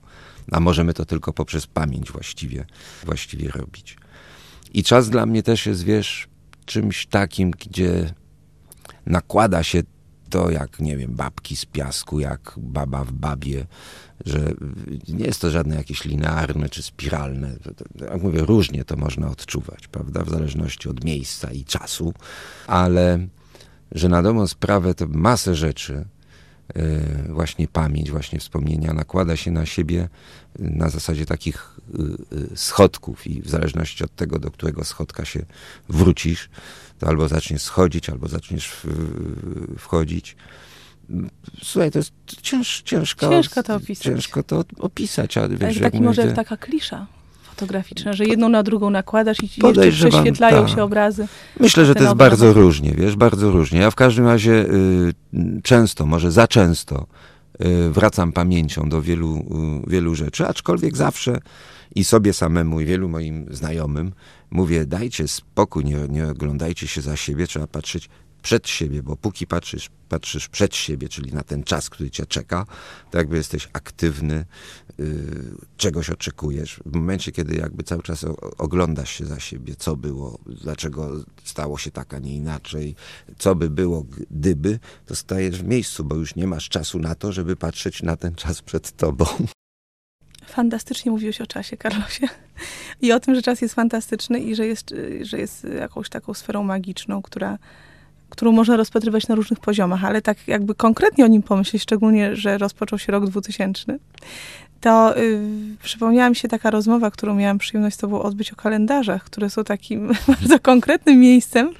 A 0.51 0.61
możemy 0.61 0.95
to 0.95 1.05
tylko 1.05 1.33
poprzez 1.33 1.67
pamięć 1.67 2.13
właściwie, 2.13 2.67
właściwie 3.05 3.49
robić. 3.49 3.97
I 4.75 4.83
czas 4.83 5.11
dla 5.11 5.27
mnie 5.27 5.43
też 5.43 5.67
jest, 5.67 5.85
wiesz, 5.85 6.29
czymś 6.65 7.07
takim, 7.07 7.51
gdzie 7.51 8.15
nakłada 9.07 9.63
się 9.63 9.83
to 10.31 10.51
jak, 10.51 10.81
nie 10.81 10.97
wiem, 10.97 11.15
babki 11.15 11.57
z 11.57 11.65
piasku, 11.65 12.21
jak 12.21 12.55
baba 12.57 13.05
w 13.05 13.13
babie, 13.13 13.67
że 14.27 14.53
nie 15.09 15.25
jest 15.25 15.41
to 15.41 15.51
żadne 15.51 15.77
jakieś 15.77 16.05
linearne 16.05 16.69
czy 16.69 16.83
spiralne. 16.83 17.57
Jak 18.01 18.23
mówię, 18.23 18.41
różnie 18.41 18.85
to 18.85 18.97
można 18.97 19.31
odczuwać, 19.31 19.89
prawda, 19.89 20.25
w 20.25 20.31
zależności 20.31 20.89
od 20.89 21.05
miejsca 21.05 21.51
i 21.51 21.65
czasu, 21.65 22.15
ale 22.67 23.27
że 23.93 24.09
na 24.09 24.23
dobrą 24.23 24.47
sprawę 24.47 24.95
to 24.95 25.07
masę 25.07 25.55
rzeczy, 25.55 26.05
właśnie 27.29 27.69
pamięć, 27.69 28.11
właśnie 28.11 28.39
wspomnienia 28.39 28.93
nakłada 28.93 29.37
się 29.37 29.51
na 29.51 29.67
siebie 29.67 30.09
na 30.59 30.89
zasadzie 30.89 31.27
takich 31.27 31.77
e, 31.95 32.03
e, 32.53 32.57
schodków 32.57 33.27
i 33.27 33.43
w 33.43 33.49
zależności 33.49 34.05
od 34.05 34.17
tego, 34.17 34.39
do 34.39 34.51
którego 34.51 34.85
schodka 34.85 35.25
się 35.25 35.45
wrócisz, 35.89 36.51
to 36.99 37.07
albo 37.07 37.29
zaczniesz 37.29 37.63
schodzić, 37.63 38.11
albo 38.11 38.29
zaczniesz 38.29 38.87
wchodzić. 39.79 40.37
Słuchaj, 41.63 41.91
to 41.91 41.99
jest 41.99 42.13
cięż, 42.43 42.83
ciężko, 42.83 43.31
ciężko 43.31 43.63
to 43.63 43.75
opisać. 43.75 44.05
Ciężko 44.05 44.43
to 44.43 44.65
opisać, 44.79 45.37
ale 45.37 45.57
wiesz, 45.57 45.81
taki 45.81 46.01
może 46.01 46.33
taka 46.33 46.57
klisza 46.57 47.07
że 48.11 48.25
jedną 48.25 48.49
na 48.49 48.63
drugą 48.63 48.91
nakładasz 48.91 49.43
i 49.43 49.51
jeszcze 49.67 50.09
prześwietlają 50.09 50.67
tak. 50.67 50.75
się 50.75 50.83
obrazy. 50.83 51.29
Myślę, 51.61 51.85
że 51.85 51.95
to 51.95 52.01
jest 52.01 52.13
obrazach. 52.13 52.39
bardzo 52.39 52.53
różnie, 52.53 52.93
wiesz, 52.93 53.17
bardzo 53.17 53.51
różnie. 53.51 53.81
Ja 53.81 53.91
w 53.91 53.95
każdym 53.95 54.27
razie 54.27 54.53
y, 54.53 55.13
często, 55.63 56.07
może 56.07 56.31
za 56.31 56.49
często 56.49 57.07
y, 57.65 57.91
wracam 57.91 58.33
pamięcią 58.33 58.89
do 58.89 59.03
wielu, 59.03 59.37
y, 59.87 59.91
wielu 59.91 60.15
rzeczy, 60.15 60.47
aczkolwiek 60.47 60.97
zawsze 60.97 61.41
i 61.95 62.05
sobie 62.05 62.33
samemu, 62.33 62.81
i 62.81 62.85
wielu 62.85 63.09
moim 63.09 63.47
znajomym 63.51 64.13
mówię, 64.51 64.87
dajcie 64.87 65.29
spokój, 65.29 65.85
nie, 65.85 65.97
nie 66.09 66.27
oglądajcie 66.27 66.87
się 66.89 67.01
za 67.01 67.17
siebie, 67.17 67.47
trzeba 67.47 67.67
patrzeć 67.67 68.09
przed 68.43 68.69
siebie, 68.69 69.03
bo 69.03 69.17
póki 69.17 69.47
patrzysz, 69.47 69.91
patrzysz 70.09 70.49
przed 70.49 70.77
siebie, 70.77 71.09
czyli 71.09 71.33
na 71.33 71.43
ten 71.43 71.65
czas, 71.65 71.91
który 71.91 72.11
cię 72.11 72.27
czeka, 72.27 72.67
to 73.11 73.19
jakby 73.19 73.37
jesteś 73.37 73.69
aktywny, 73.73 74.45
yy, 74.99 75.07
czegoś 75.77 76.11
oczekujesz. 76.11 76.81
W 76.87 76.95
momencie, 76.95 77.33
kiedy 77.33 77.57
jakby 77.57 77.83
cały 77.83 78.03
czas 78.03 78.27
oglądasz 78.59 79.11
się 79.11 79.27
za 79.27 79.41
siebie, 79.41 79.75
co 79.77 79.97
było, 79.97 80.39
dlaczego 80.47 81.25
stało 81.45 81.79
się 81.79 81.91
tak, 81.91 82.15
a 82.15 82.19
nie 82.19 82.35
inaczej, 82.35 82.95
co 83.39 83.55
by 83.55 83.71
było 83.71 84.05
gdyby, 84.31 84.79
to 85.07 85.17
stajesz 85.17 85.63
w 85.63 85.65
miejscu, 85.65 86.05
bo 86.05 86.15
już 86.15 86.35
nie 86.35 86.47
masz 86.47 86.69
czasu 86.69 86.99
na 86.99 87.15
to, 87.15 87.33
żeby 87.33 87.57
patrzeć 87.57 88.03
na 88.03 88.17
ten 88.17 88.35
czas 88.35 88.63
przed 88.63 88.97
tobą. 88.97 89.27
Fantastycznie 90.47 91.11
mówiłeś 91.11 91.41
o 91.41 91.47
czasie, 91.47 91.77
Karlosie. 91.77 92.29
I 93.01 93.13
o 93.13 93.21
tym, 93.21 93.35
że 93.35 93.43
czas 93.43 93.63
jest 93.63 93.75
fantastyczny 93.75 94.41
i 94.41 94.55
że 94.55 94.67
jest, 94.67 94.95
że 95.21 95.39
jest 95.39 95.65
jakąś 95.65 96.09
taką 96.09 96.35
sferą 96.35 96.63
magiczną, 96.63 97.23
która, 97.23 97.59
którą 98.31 98.53
można 98.53 98.77
rozpatrywać 98.77 99.29
na 99.29 99.35
różnych 99.35 99.61
poziomach, 99.61 100.05
ale 100.05 100.23
tak 100.23 100.39
jakby 100.47 100.75
konkretnie 100.75 101.25
o 101.25 101.29
nim 101.29 101.43
pomyśleć, 101.43 101.83
szczególnie, 101.83 102.37
że 102.37 102.59
rozpoczął 102.59 102.99
się 102.99 103.13
rok 103.13 103.27
2000, 103.27 103.99
to 104.81 105.15
yy, 105.17 105.41
przypomniała 105.83 106.31
mi 106.31 106.37
się 106.37 106.49
taka 106.49 106.71
rozmowa, 106.71 107.11
którą 107.11 107.35
miałam 107.35 107.59
przyjemność 107.59 107.97
z 107.97 107.99
tobą 107.99 108.23
odbyć 108.23 108.53
o 108.53 108.57
kalendarzach, 108.57 109.25
które 109.25 109.51
są 109.51 109.65
takim 109.65 110.13
bardzo 110.29 110.59
konkretnym 110.59 111.21
miejscem, 111.21 111.75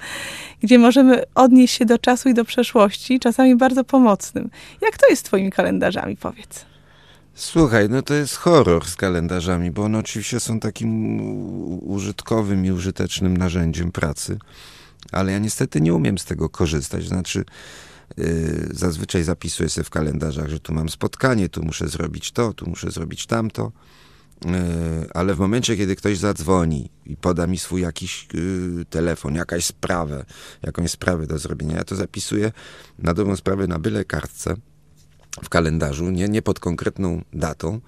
gdzie 0.61 0.79
możemy 0.79 1.23
odnieść 1.35 1.77
się 1.77 1.85
do 1.85 1.97
czasu 1.97 2.29
i 2.29 2.33
do 2.33 2.45
przeszłości, 2.45 3.19
czasami 3.19 3.55
bardzo 3.55 3.83
pomocnym. 3.83 4.49
Jak 4.81 4.97
to 4.97 5.07
jest 5.09 5.19
z 5.19 5.23
twoimi 5.23 5.51
kalendarzami, 5.51 6.17
powiedz? 6.17 6.65
Słuchaj, 7.33 7.89
no 7.89 8.01
to 8.01 8.13
jest 8.13 8.35
horror 8.35 8.85
z 8.85 8.95
kalendarzami, 8.95 9.71
bo 9.71 9.83
one 9.83 9.97
oczywiście 9.97 10.39
są 10.39 10.59
takim 10.59 11.19
użytkowym 11.89 12.65
i 12.65 12.71
użytecznym 12.71 13.37
narzędziem 13.37 13.91
pracy, 13.91 14.37
ale 15.11 15.31
ja 15.31 15.39
niestety 15.39 15.81
nie 15.81 15.93
umiem 15.93 16.17
z 16.17 16.25
tego 16.25 16.49
korzystać. 16.49 17.07
Znaczy, 17.07 17.45
yy, 18.17 18.69
zazwyczaj 18.71 19.23
zapisuję 19.23 19.69
sobie 19.69 19.85
w 19.85 19.89
kalendarzach, 19.89 20.49
że 20.49 20.59
tu 20.59 20.73
mam 20.73 20.89
spotkanie, 20.89 21.49
tu 21.49 21.63
muszę 21.63 21.87
zrobić 21.87 22.31
to, 22.31 22.53
tu 22.53 22.69
muszę 22.69 22.91
zrobić 22.91 23.25
tamto. 23.25 23.71
Yy, 24.45 24.51
ale 25.13 25.35
w 25.35 25.39
momencie, 25.39 25.77
kiedy 25.77 25.95
ktoś 25.95 26.17
zadzwoni 26.17 26.89
i 27.05 27.17
poda 27.17 27.47
mi 27.47 27.57
swój 27.57 27.81
jakiś 27.81 28.27
yy, 28.33 28.85
telefon, 28.85 29.35
jakaś 29.35 29.65
sprawę, 29.65 30.25
jakąś 30.61 30.91
sprawę 30.91 31.27
do 31.27 31.37
zrobienia, 31.37 31.75
ja 31.75 31.83
to 31.83 31.95
zapisuję 31.95 32.51
na 32.99 33.13
dobrą 33.13 33.35
sprawę 33.35 33.67
na 33.67 33.79
byle 33.79 34.05
kartce 34.05 34.55
w 35.43 35.49
kalendarzu, 35.49 36.09
nie, 36.09 36.29
nie 36.29 36.41
pod 36.41 36.59
konkretną 36.59 37.21
datą. 37.33 37.81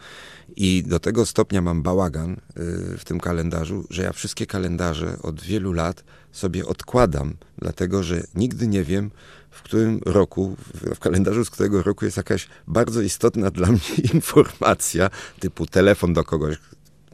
I 0.56 0.84
do 0.88 0.99
tego 0.99 1.25
stopnia 1.25 1.62
mam 1.62 1.82
bałagan 1.82 2.32
y, 2.34 2.97
w 2.97 3.04
tym 3.06 3.19
kalendarzu, 3.19 3.86
że 3.89 4.04
ja 4.04 4.13
wszystkie 4.13 4.45
kalendarze 4.45 5.17
od 5.21 5.41
wielu 5.41 5.73
lat 5.73 6.04
sobie 6.32 6.65
odkładam, 6.65 7.34
dlatego 7.58 8.04
że 8.04 8.23
nigdy 8.36 8.67
nie 8.67 8.84
wiem, 8.84 9.12
w 9.49 9.62
którym 9.62 9.99
roku, 10.06 10.56
w 10.73 10.99
kalendarzu 10.99 11.45
z 11.45 11.49
którego 11.49 11.84
roku 11.84 12.06
jest 12.06 12.17
jakaś 12.17 12.47
bardzo 12.67 13.01
istotna 13.01 13.51
dla 13.51 13.67
mnie 13.71 13.95
informacja, 14.13 15.10
typu 15.39 15.65
telefon 15.65 16.13
do 16.13 16.23
kogoś, 16.23 16.58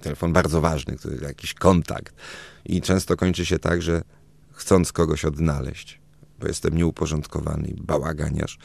telefon 0.02 0.34
bardzo 0.34 0.62
ważny, 0.62 0.98
który 0.98 1.18
jakiś 1.22 1.54
kontakt. 1.54 2.16
I 2.66 2.82
często 2.82 3.18
kończy 3.18 3.46
się 3.46 3.60
tak, 3.60 3.82
że 3.82 4.02
chcąc 4.54 4.92
kogoś 4.92 5.26
odnaleźć, 5.26 6.00
bo 6.40 6.48
jestem 6.48 6.78
nieuporządkowany 6.78 7.74
bałaganiarz, 7.82 8.58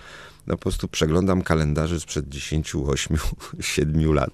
no 0.47 0.55
po 0.57 0.63
prostu 0.63 0.89
przeglądam 0.89 1.43
kalendarze 1.43 2.01
sprzed 2.01 2.29
10, 2.29 2.75
8, 2.75 3.17
7 3.61 4.15
lat. 4.15 4.31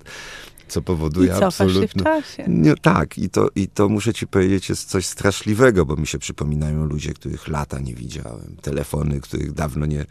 Co 0.68 0.82
powoduje 0.82 1.28
I 1.28 1.44
absolutnie. 1.44 2.02
Nie, 2.48 2.74
tak, 2.76 3.18
i 3.18 3.30
to, 3.30 3.48
i 3.54 3.68
to 3.68 3.88
muszę 3.88 4.14
ci 4.14 4.26
powiedzieć, 4.26 4.68
jest 4.68 4.90
coś 4.90 5.06
straszliwego, 5.06 5.84
bo 5.84 5.96
mi 5.96 6.06
się 6.06 6.18
przypominają 6.18 6.84
ludzie, 6.84 7.14
których 7.14 7.48
lata 7.48 7.78
nie 7.78 7.94
widziałem, 7.94 8.56
telefony, 8.62 9.20
których 9.20 9.52
dawno 9.52 9.86
nie, 9.86 10.06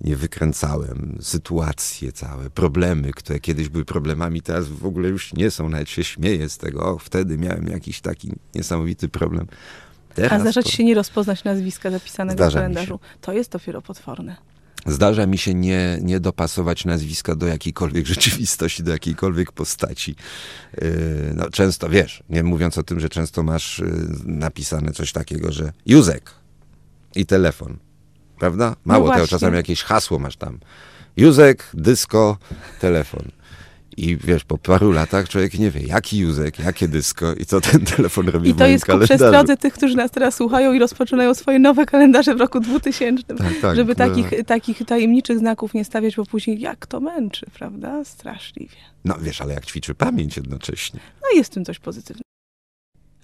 nie 0.00 0.16
wykręcałem, 0.16 1.18
sytuacje 1.20 2.12
całe, 2.12 2.50
problemy, 2.50 3.12
które 3.12 3.40
kiedyś 3.40 3.68
były 3.68 3.84
problemami, 3.84 4.42
teraz 4.42 4.68
w 4.68 4.86
ogóle 4.86 5.08
już 5.08 5.32
nie 5.32 5.50
są, 5.50 5.68
nawet 5.68 5.90
się 5.90 6.04
śmieję 6.04 6.48
z 6.48 6.58
tego, 6.58 6.84
o, 6.84 6.98
wtedy 6.98 7.38
miałem 7.38 7.66
jakiś 7.66 8.00
taki 8.00 8.32
niesamowity 8.54 9.08
problem. 9.08 9.46
Teraz 10.14 10.32
A 10.32 10.40
zdarza 10.40 10.62
ci 10.62 10.72
się 10.72 10.84
nie 10.84 10.94
rozpoznać 10.94 11.44
nazwiska 11.44 11.90
zapisanego 11.90 12.50
w 12.50 12.54
kalendarzu. 12.54 13.00
To 13.20 13.32
jest 13.32 13.52
dopiero 13.52 13.82
potworne. 13.82 14.36
Zdarza 14.86 15.26
mi 15.26 15.38
się 15.38 15.54
nie, 15.54 15.98
nie 16.02 16.20
dopasować 16.20 16.84
nazwiska 16.84 17.34
do 17.36 17.46
jakiejkolwiek 17.46 18.06
rzeczywistości, 18.06 18.82
do 18.82 18.92
jakiejkolwiek 18.92 19.52
postaci. 19.52 20.14
Yy, 20.80 21.32
no, 21.34 21.50
często, 21.50 21.88
wiesz, 21.88 22.22
nie 22.28 22.42
mówiąc 22.42 22.78
o 22.78 22.82
tym, 22.82 23.00
że 23.00 23.08
często 23.08 23.42
masz 23.42 23.78
yy, 23.78 23.86
napisane 24.24 24.92
coś 24.92 25.12
takiego, 25.12 25.52
że 25.52 25.72
Józek 25.86 26.30
i 27.14 27.26
telefon, 27.26 27.78
prawda? 28.38 28.76
Mało 28.84 29.06
no 29.06 29.14
tego, 29.14 29.26
czasami 29.26 29.56
jakieś 29.56 29.82
hasło 29.82 30.18
masz 30.18 30.36
tam. 30.36 30.58
Józek, 31.16 31.70
dysko, 31.74 32.38
telefon. 32.80 33.39
I 34.00 34.16
wiesz, 34.16 34.44
po 34.44 34.58
paru 34.58 34.92
latach 34.92 35.28
człowiek 35.28 35.58
nie 35.58 35.70
wie, 35.70 35.80
jaki 35.80 36.18
Józek, 36.18 36.58
jakie 36.58 36.88
dysko 36.88 37.34
i 37.34 37.46
co 37.46 37.60
ten 37.60 37.84
telefon 37.84 38.28
robi 38.28 38.50
I 38.50 38.54
to 38.54 38.66
jest 38.66 38.86
ku 38.86 38.98
przestrodze 38.98 39.56
tych, 39.56 39.72
którzy 39.74 39.96
nas 39.96 40.10
teraz 40.10 40.34
słuchają 40.34 40.72
i 40.72 40.78
rozpoczynają 40.78 41.34
swoje 41.34 41.58
nowe 41.58 41.86
kalendarze 41.86 42.34
w 42.34 42.40
roku 42.40 42.60
2000. 42.60 43.24
Tak, 43.24 43.52
tak, 43.62 43.76
żeby 43.76 43.94
takich, 43.94 44.30
takich 44.46 44.86
tajemniczych 44.86 45.38
znaków 45.38 45.74
nie 45.74 45.84
stawiać, 45.84 46.16
bo 46.16 46.26
później 46.26 46.60
jak 46.60 46.86
to 46.86 47.00
męczy, 47.00 47.46
prawda? 47.54 48.04
Straszliwie. 48.04 48.76
No 49.04 49.14
wiesz, 49.20 49.40
ale 49.40 49.54
jak 49.54 49.66
ćwiczy 49.66 49.94
pamięć 49.94 50.36
jednocześnie. 50.36 51.00
No 51.22 51.38
jest 51.38 51.50
w 51.50 51.54
tym 51.54 51.64
coś 51.64 51.78
pozytywnego. 51.78 52.24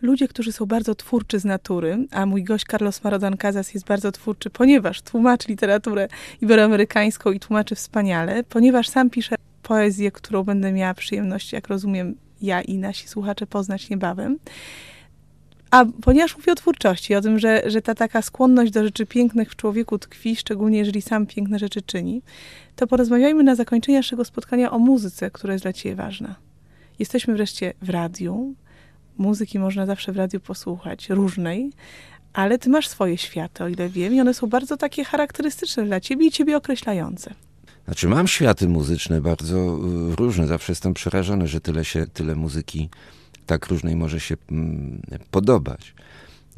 Ludzie, 0.02 0.28
którzy 0.28 0.52
są 0.52 0.66
bardzo 0.66 0.94
twórczy 0.94 1.38
z 1.38 1.44
natury, 1.44 2.06
a 2.10 2.26
mój 2.26 2.44
gość 2.44 2.64
Carlos 2.70 3.04
Marodan 3.04 3.36
Casas 3.36 3.74
jest 3.74 3.86
bardzo 3.86 4.12
twórczy, 4.12 4.50
ponieważ 4.50 5.02
tłumaczy 5.02 5.48
literaturę 5.48 6.08
iberoamerykańską 6.40 7.32
i 7.32 7.40
tłumaczy 7.40 7.74
wspaniale, 7.74 8.44
ponieważ 8.44 8.88
sam 8.88 9.10
pisze 9.10 9.36
poezję, 9.66 10.10
którą 10.10 10.42
będę 10.44 10.72
miała 10.72 10.94
przyjemność, 10.94 11.52
jak 11.52 11.68
rozumiem, 11.68 12.14
ja 12.42 12.62
i 12.62 12.78
nasi 12.78 13.08
słuchacze 13.08 13.46
poznać 13.46 13.90
niebawem. 13.90 14.38
A 15.70 15.84
ponieważ 16.02 16.36
mówię 16.36 16.52
o 16.52 16.54
twórczości, 16.54 17.14
o 17.14 17.20
tym, 17.20 17.38
że, 17.38 17.62
że 17.66 17.82
ta 17.82 17.94
taka 17.94 18.22
skłonność 18.22 18.72
do 18.72 18.84
rzeczy 18.84 19.06
pięknych 19.06 19.50
w 19.50 19.56
człowieku 19.56 19.98
tkwi, 19.98 20.36
szczególnie 20.36 20.78
jeżeli 20.78 21.02
sam 21.02 21.26
piękne 21.26 21.58
rzeczy 21.58 21.82
czyni, 21.82 22.22
to 22.76 22.86
porozmawiajmy 22.86 23.42
na 23.42 23.54
zakończenie 23.54 23.98
naszego 23.98 24.24
spotkania 24.24 24.70
o 24.70 24.78
muzyce, 24.78 25.30
która 25.30 25.52
jest 25.52 25.64
dla 25.64 25.72
Ciebie 25.72 25.96
ważna. 25.96 26.34
Jesteśmy 26.98 27.34
wreszcie 27.34 27.72
w 27.82 27.90
radiu. 27.90 28.54
Muzyki 29.18 29.58
można 29.58 29.86
zawsze 29.86 30.12
w 30.12 30.16
radiu 30.16 30.40
posłuchać, 30.40 31.08
różnej, 31.10 31.72
ale 32.32 32.58
Ty 32.58 32.70
masz 32.70 32.88
swoje 32.88 33.18
światy, 33.18 33.64
o 33.64 33.68
ile 33.68 33.88
wiem, 33.88 34.14
i 34.14 34.20
one 34.20 34.34
są 34.34 34.46
bardzo 34.46 34.76
takie 34.76 35.04
charakterystyczne 35.04 35.84
dla 35.84 36.00
Ciebie 36.00 36.26
i 36.26 36.30
Ciebie 36.30 36.56
określające. 36.56 37.45
Znaczy 37.86 38.08
mam 38.08 38.28
światy 38.28 38.68
muzyczne 38.68 39.20
bardzo 39.20 39.56
y, 40.12 40.16
różne. 40.16 40.46
Zawsze 40.46 40.72
jestem 40.72 40.94
przerażony, 40.94 41.48
że 41.48 41.60
tyle, 41.60 41.84
się, 41.84 42.06
tyle 42.06 42.34
muzyki 42.34 42.88
tak 43.46 43.66
różnej 43.66 43.96
może 43.96 44.20
się 44.20 44.36
mm, 44.50 45.02
podobać. 45.30 45.94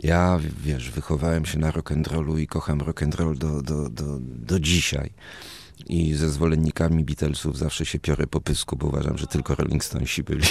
Ja, 0.02 0.38
wiesz, 0.64 0.90
wychowałem 0.90 1.46
się 1.46 1.58
na 1.58 1.72
rock'n'rollu 1.72 2.38
i 2.38 2.46
kocham 2.46 2.78
rock'n'roll 2.78 3.38
do, 3.38 3.62
do, 3.62 3.88
do, 3.88 4.18
do 4.20 4.60
dzisiaj. 4.60 5.10
I 5.86 6.14
ze 6.14 6.30
zwolennikami 6.30 7.04
Beatlesów 7.04 7.58
zawsze 7.58 7.86
się 7.86 7.98
piorę 7.98 8.26
po 8.26 8.40
pysku, 8.40 8.76
bo 8.76 8.86
uważam, 8.86 9.18
że 9.18 9.26
tylko 9.26 9.54
Rolling 9.54 9.84
Stonesi 9.84 10.22
byli 10.22 10.46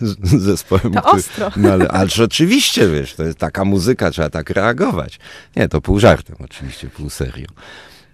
zespołem. 0.46 0.92
To 0.92 1.00
który, 1.00 1.16
ostro. 1.16 1.50
No 1.56 1.72
ale, 1.72 1.88
ale 1.88 2.08
oczywiście, 2.24 2.88
wiesz, 2.88 3.14
to 3.14 3.24
jest 3.24 3.38
taka 3.38 3.64
muzyka, 3.64 4.10
trzeba 4.10 4.30
tak 4.30 4.50
reagować. 4.50 5.18
Nie, 5.56 5.68
to 5.68 5.80
pół 5.80 6.00
żartem 6.00 6.36
oczywiście, 6.40 6.88
pół 6.88 7.10
serio. 7.10 7.46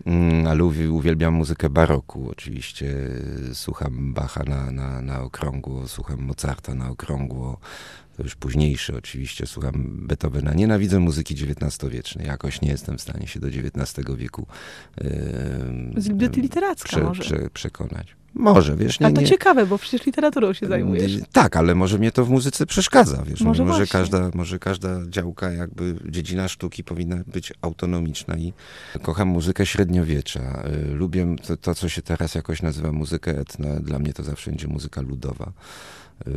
Mm, 0.06 0.46
ale 0.46 0.64
uwielbiam 0.64 1.34
muzykę 1.34 1.70
baroku. 1.70 2.30
Oczywiście 2.30 2.96
słucham 3.52 4.14
Bacha 4.14 4.44
na, 4.44 4.70
na, 4.70 5.02
na 5.02 5.22
okrągło, 5.22 5.88
słucham 5.88 6.20
Mozarta 6.20 6.74
na 6.74 6.90
okrągło, 6.90 7.58
to 8.16 8.22
już 8.22 8.34
późniejszy 8.34 8.96
oczywiście, 8.96 9.46
słucham 9.46 10.06
Beethovena. 10.06 10.54
Nienawidzę 10.54 11.00
muzyki 11.00 11.34
XIX-wiecznej, 11.34 12.26
jakoś 12.26 12.60
nie 12.60 12.68
jestem 12.68 12.98
w 12.98 13.00
stanie 13.00 13.26
się 13.26 13.40
do 13.40 13.48
XIX 13.48 14.06
wieku 14.16 14.46
Zbyt 15.96 16.36
literacka 16.36 16.88
prze, 16.88 17.02
może. 17.02 17.22
Prze, 17.22 17.50
przekonać. 17.50 18.19
Może, 18.34 18.76
wiesz, 18.76 19.00
nie, 19.00 19.06
A 19.06 19.12
to 19.12 19.20
nie... 19.20 19.26
ciekawe, 19.26 19.66
bo 19.66 19.78
przecież 19.78 20.06
literaturą 20.06 20.52
się 20.52 20.66
zajmujesz. 20.66 21.12
Tak, 21.32 21.56
ale 21.56 21.74
może 21.74 21.98
mnie 21.98 22.12
to 22.12 22.24
w 22.24 22.30
muzyce 22.30 22.66
przeszkadza, 22.66 23.22
wiesz. 23.26 23.40
Może, 23.40 23.64
może, 23.64 23.86
każda, 23.86 24.30
może 24.34 24.58
każda 24.58 24.88
działka, 25.08 25.50
jakby 25.50 25.94
dziedzina 26.08 26.48
sztuki 26.48 26.84
powinna 26.84 27.16
być 27.26 27.52
autonomiczna 27.62 28.36
i 28.36 28.52
kocham 29.02 29.28
muzykę 29.28 29.66
średniowiecza. 29.66 30.62
Y, 30.90 30.94
lubię 30.94 31.36
to, 31.46 31.56
to 31.56 31.74
co 31.74 31.88
się 31.88 32.02
teraz 32.02 32.34
jakoś 32.34 32.62
nazywa 32.62 32.92
muzykę 32.92 33.38
etna. 33.38 33.80
Dla 33.80 33.98
mnie 33.98 34.12
to 34.12 34.22
zawsze 34.22 34.50
będzie 34.50 34.68
muzyka 34.68 35.00
ludowa. 35.00 35.52
Y, 36.28 36.32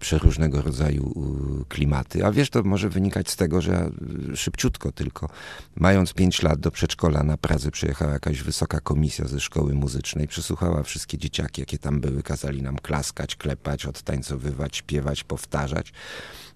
przeróżnego 0.00 0.62
rodzaju 0.62 1.14
y, 1.62 1.64
klimaty. 1.68 2.24
A 2.24 2.32
wiesz, 2.32 2.50
to 2.50 2.62
może 2.62 2.88
wynikać 2.88 3.30
z 3.30 3.36
tego, 3.36 3.60
że 3.60 3.90
szybciutko 4.34 4.92
tylko, 4.92 5.28
mając 5.76 6.12
pięć 6.12 6.42
lat 6.42 6.60
do 6.60 6.70
przedszkola 6.70 7.22
na 7.22 7.36
Pradze 7.36 7.70
przyjechała 7.70 8.12
jakaś 8.12 8.42
wysoka 8.42 8.80
komisja 8.80 9.28
ze 9.28 9.40
szkoły 9.40 9.74
muzycznej, 9.74 10.28
przesłuchała 10.28 10.82
wszystkie 10.82 11.18
dzieciaki, 11.32 11.60
jakie 11.60 11.78
tam 11.78 12.00
były, 12.00 12.22
kazali 12.22 12.62
nam 12.62 12.78
klaskać, 12.78 13.36
klepać, 13.36 13.86
odtańcowywać, 13.86 14.76
śpiewać, 14.76 15.24
powtarzać. 15.24 15.92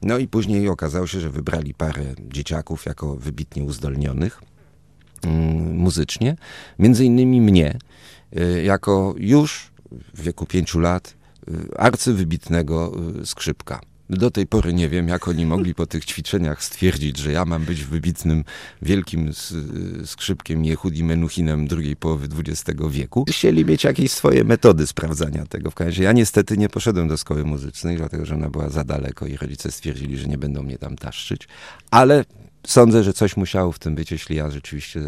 No 0.03 0.19
i 0.19 0.29
później 0.29 0.69
okazało 0.69 1.07
się, 1.07 1.21
że 1.21 1.31
wybrali 1.31 1.75
parę 1.75 2.05
dzieciaków 2.29 2.87
jako 2.87 3.17
wybitnie 3.17 3.65
uzdolnionych 3.65 4.43
mm, 5.23 5.77
muzycznie, 5.77 6.37
między 6.79 7.05
innymi 7.05 7.41
mnie, 7.41 7.79
y, 8.39 8.63
jako 8.63 9.15
już 9.19 9.71
w 10.15 10.23
wieku 10.23 10.47
pięciu 10.47 10.81
lat 10.81 11.17
Y, 11.49 11.79
arcywybitnego 11.79 12.93
y, 13.21 13.27
skrzypka. 13.27 13.81
Do 14.11 14.31
tej 14.31 14.47
pory 14.47 14.75
nie 14.75 14.89
wiem, 14.89 15.09
jak 15.09 15.29
oni 15.29 15.47
mogli 15.47 15.75
po 15.75 15.87
tych 15.87 16.05
ćwiczeniach 16.05 16.65
stwierdzić, 16.65 17.19
że 17.19 17.33
ja 17.33 17.45
mam 17.45 17.65
być 17.65 17.85
wybitnym, 17.85 18.45
wielkim 18.83 19.31
skrzypkiem 20.05 20.65
Jehudi 20.65 21.05
Menuhinem 21.05 21.67
drugiej 21.67 21.97
połowy 21.97 22.29
XX 22.39 22.81
wieku. 22.91 23.25
Chcieli 23.29 23.65
mieć 23.65 23.85
jakieś 23.85 24.13
swoje 24.13 24.45
metody 24.45 24.87
sprawdzania 24.87 25.47
tego. 25.47 25.71
W 25.71 25.75
każdym 25.75 25.91
razie 25.91 26.03
ja 26.03 26.13
niestety 26.13 26.57
nie 26.57 26.69
poszedłem 26.69 27.09
do 27.09 27.17
szkoły 27.17 27.45
muzycznej, 27.45 27.97
dlatego 27.97 28.27
że 28.27 28.35
ona 28.35 28.51
była 28.51 28.69
za 28.69 28.85
daleko 28.85 29.27
i 29.27 29.37
rodzice 29.37 29.71
stwierdzili, 29.71 30.19
że 30.19 30.29
nie 30.29 30.39
będą 30.39 30.63
mnie 30.63 30.79
tam 30.79 30.97
taszczyć. 30.97 31.49
Ale 31.91 32.25
sądzę, 32.67 33.05
że 33.05 33.13
coś 33.13 33.37
musiało 33.37 33.73
w 33.73 33.79
tym 33.79 33.95
być, 33.95 34.11
jeśli 34.11 34.37
ja 34.37 34.51
rzeczywiście 34.51 35.01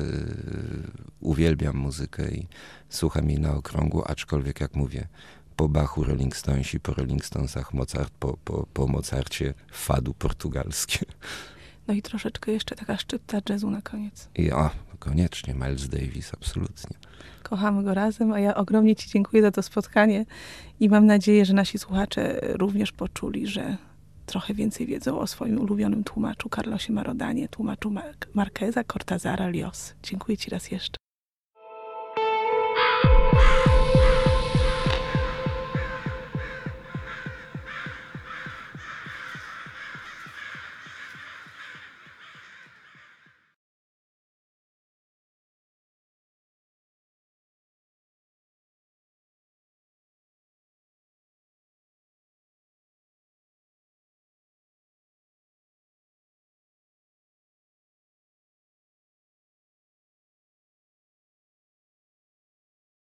uwielbiam 1.20 1.76
muzykę 1.76 2.30
i 2.30 2.46
słucham 2.88 3.30
jej 3.30 3.40
na 3.40 3.54
okrągło, 3.54 4.10
aczkolwiek 4.10 4.60
jak 4.60 4.74
mówię, 4.74 5.08
po 5.58 5.68
Bachu 5.68 6.04
Rolling 6.04 6.36
Stonesi, 6.36 6.80
po 6.80 6.94
Rolling 6.94 7.24
Stonesach 7.24 7.74
Mozart, 7.74 8.12
po, 8.18 8.36
po, 8.44 8.66
po 8.72 8.86
Mozarcie 8.86 9.54
fadu 9.72 10.14
portugalskie. 10.14 11.06
No 11.88 11.94
i 11.94 12.02
troszeczkę 12.02 12.52
jeszcze 12.52 12.76
taka 12.76 12.96
szczypta 12.96 13.40
jazzu 13.48 13.70
na 13.70 13.82
koniec. 13.82 14.28
I 14.34 14.52
o, 14.52 14.70
koniecznie, 14.98 15.54
Miles 15.54 15.88
Davis, 15.88 16.34
absolutnie. 16.34 16.96
Kochamy 17.42 17.82
go 17.82 17.94
razem, 17.94 18.32
a 18.32 18.40
ja 18.40 18.54
ogromnie 18.54 18.96
Ci 18.96 19.10
dziękuję 19.10 19.42
za 19.42 19.50
to 19.50 19.62
spotkanie 19.62 20.24
i 20.80 20.88
mam 20.88 21.06
nadzieję, 21.06 21.44
że 21.44 21.54
nasi 21.54 21.78
słuchacze 21.78 22.40
również 22.42 22.92
poczuli, 22.92 23.46
że 23.46 23.76
trochę 24.26 24.54
więcej 24.54 24.86
wiedzą 24.86 25.18
o 25.18 25.26
swoim 25.26 25.60
ulubionym 25.60 26.04
tłumaczu 26.04 26.48
Carlosie 26.48 26.92
Marodanie, 26.92 27.48
tłumaczu 27.48 27.90
Mar 27.90 28.14
Marqueza, 28.34 28.84
Cortazara, 28.84 29.48
Lios. 29.48 29.94
Dziękuję 30.02 30.36
Ci 30.36 30.50
raz 30.50 30.70
jeszcze. 30.70 30.97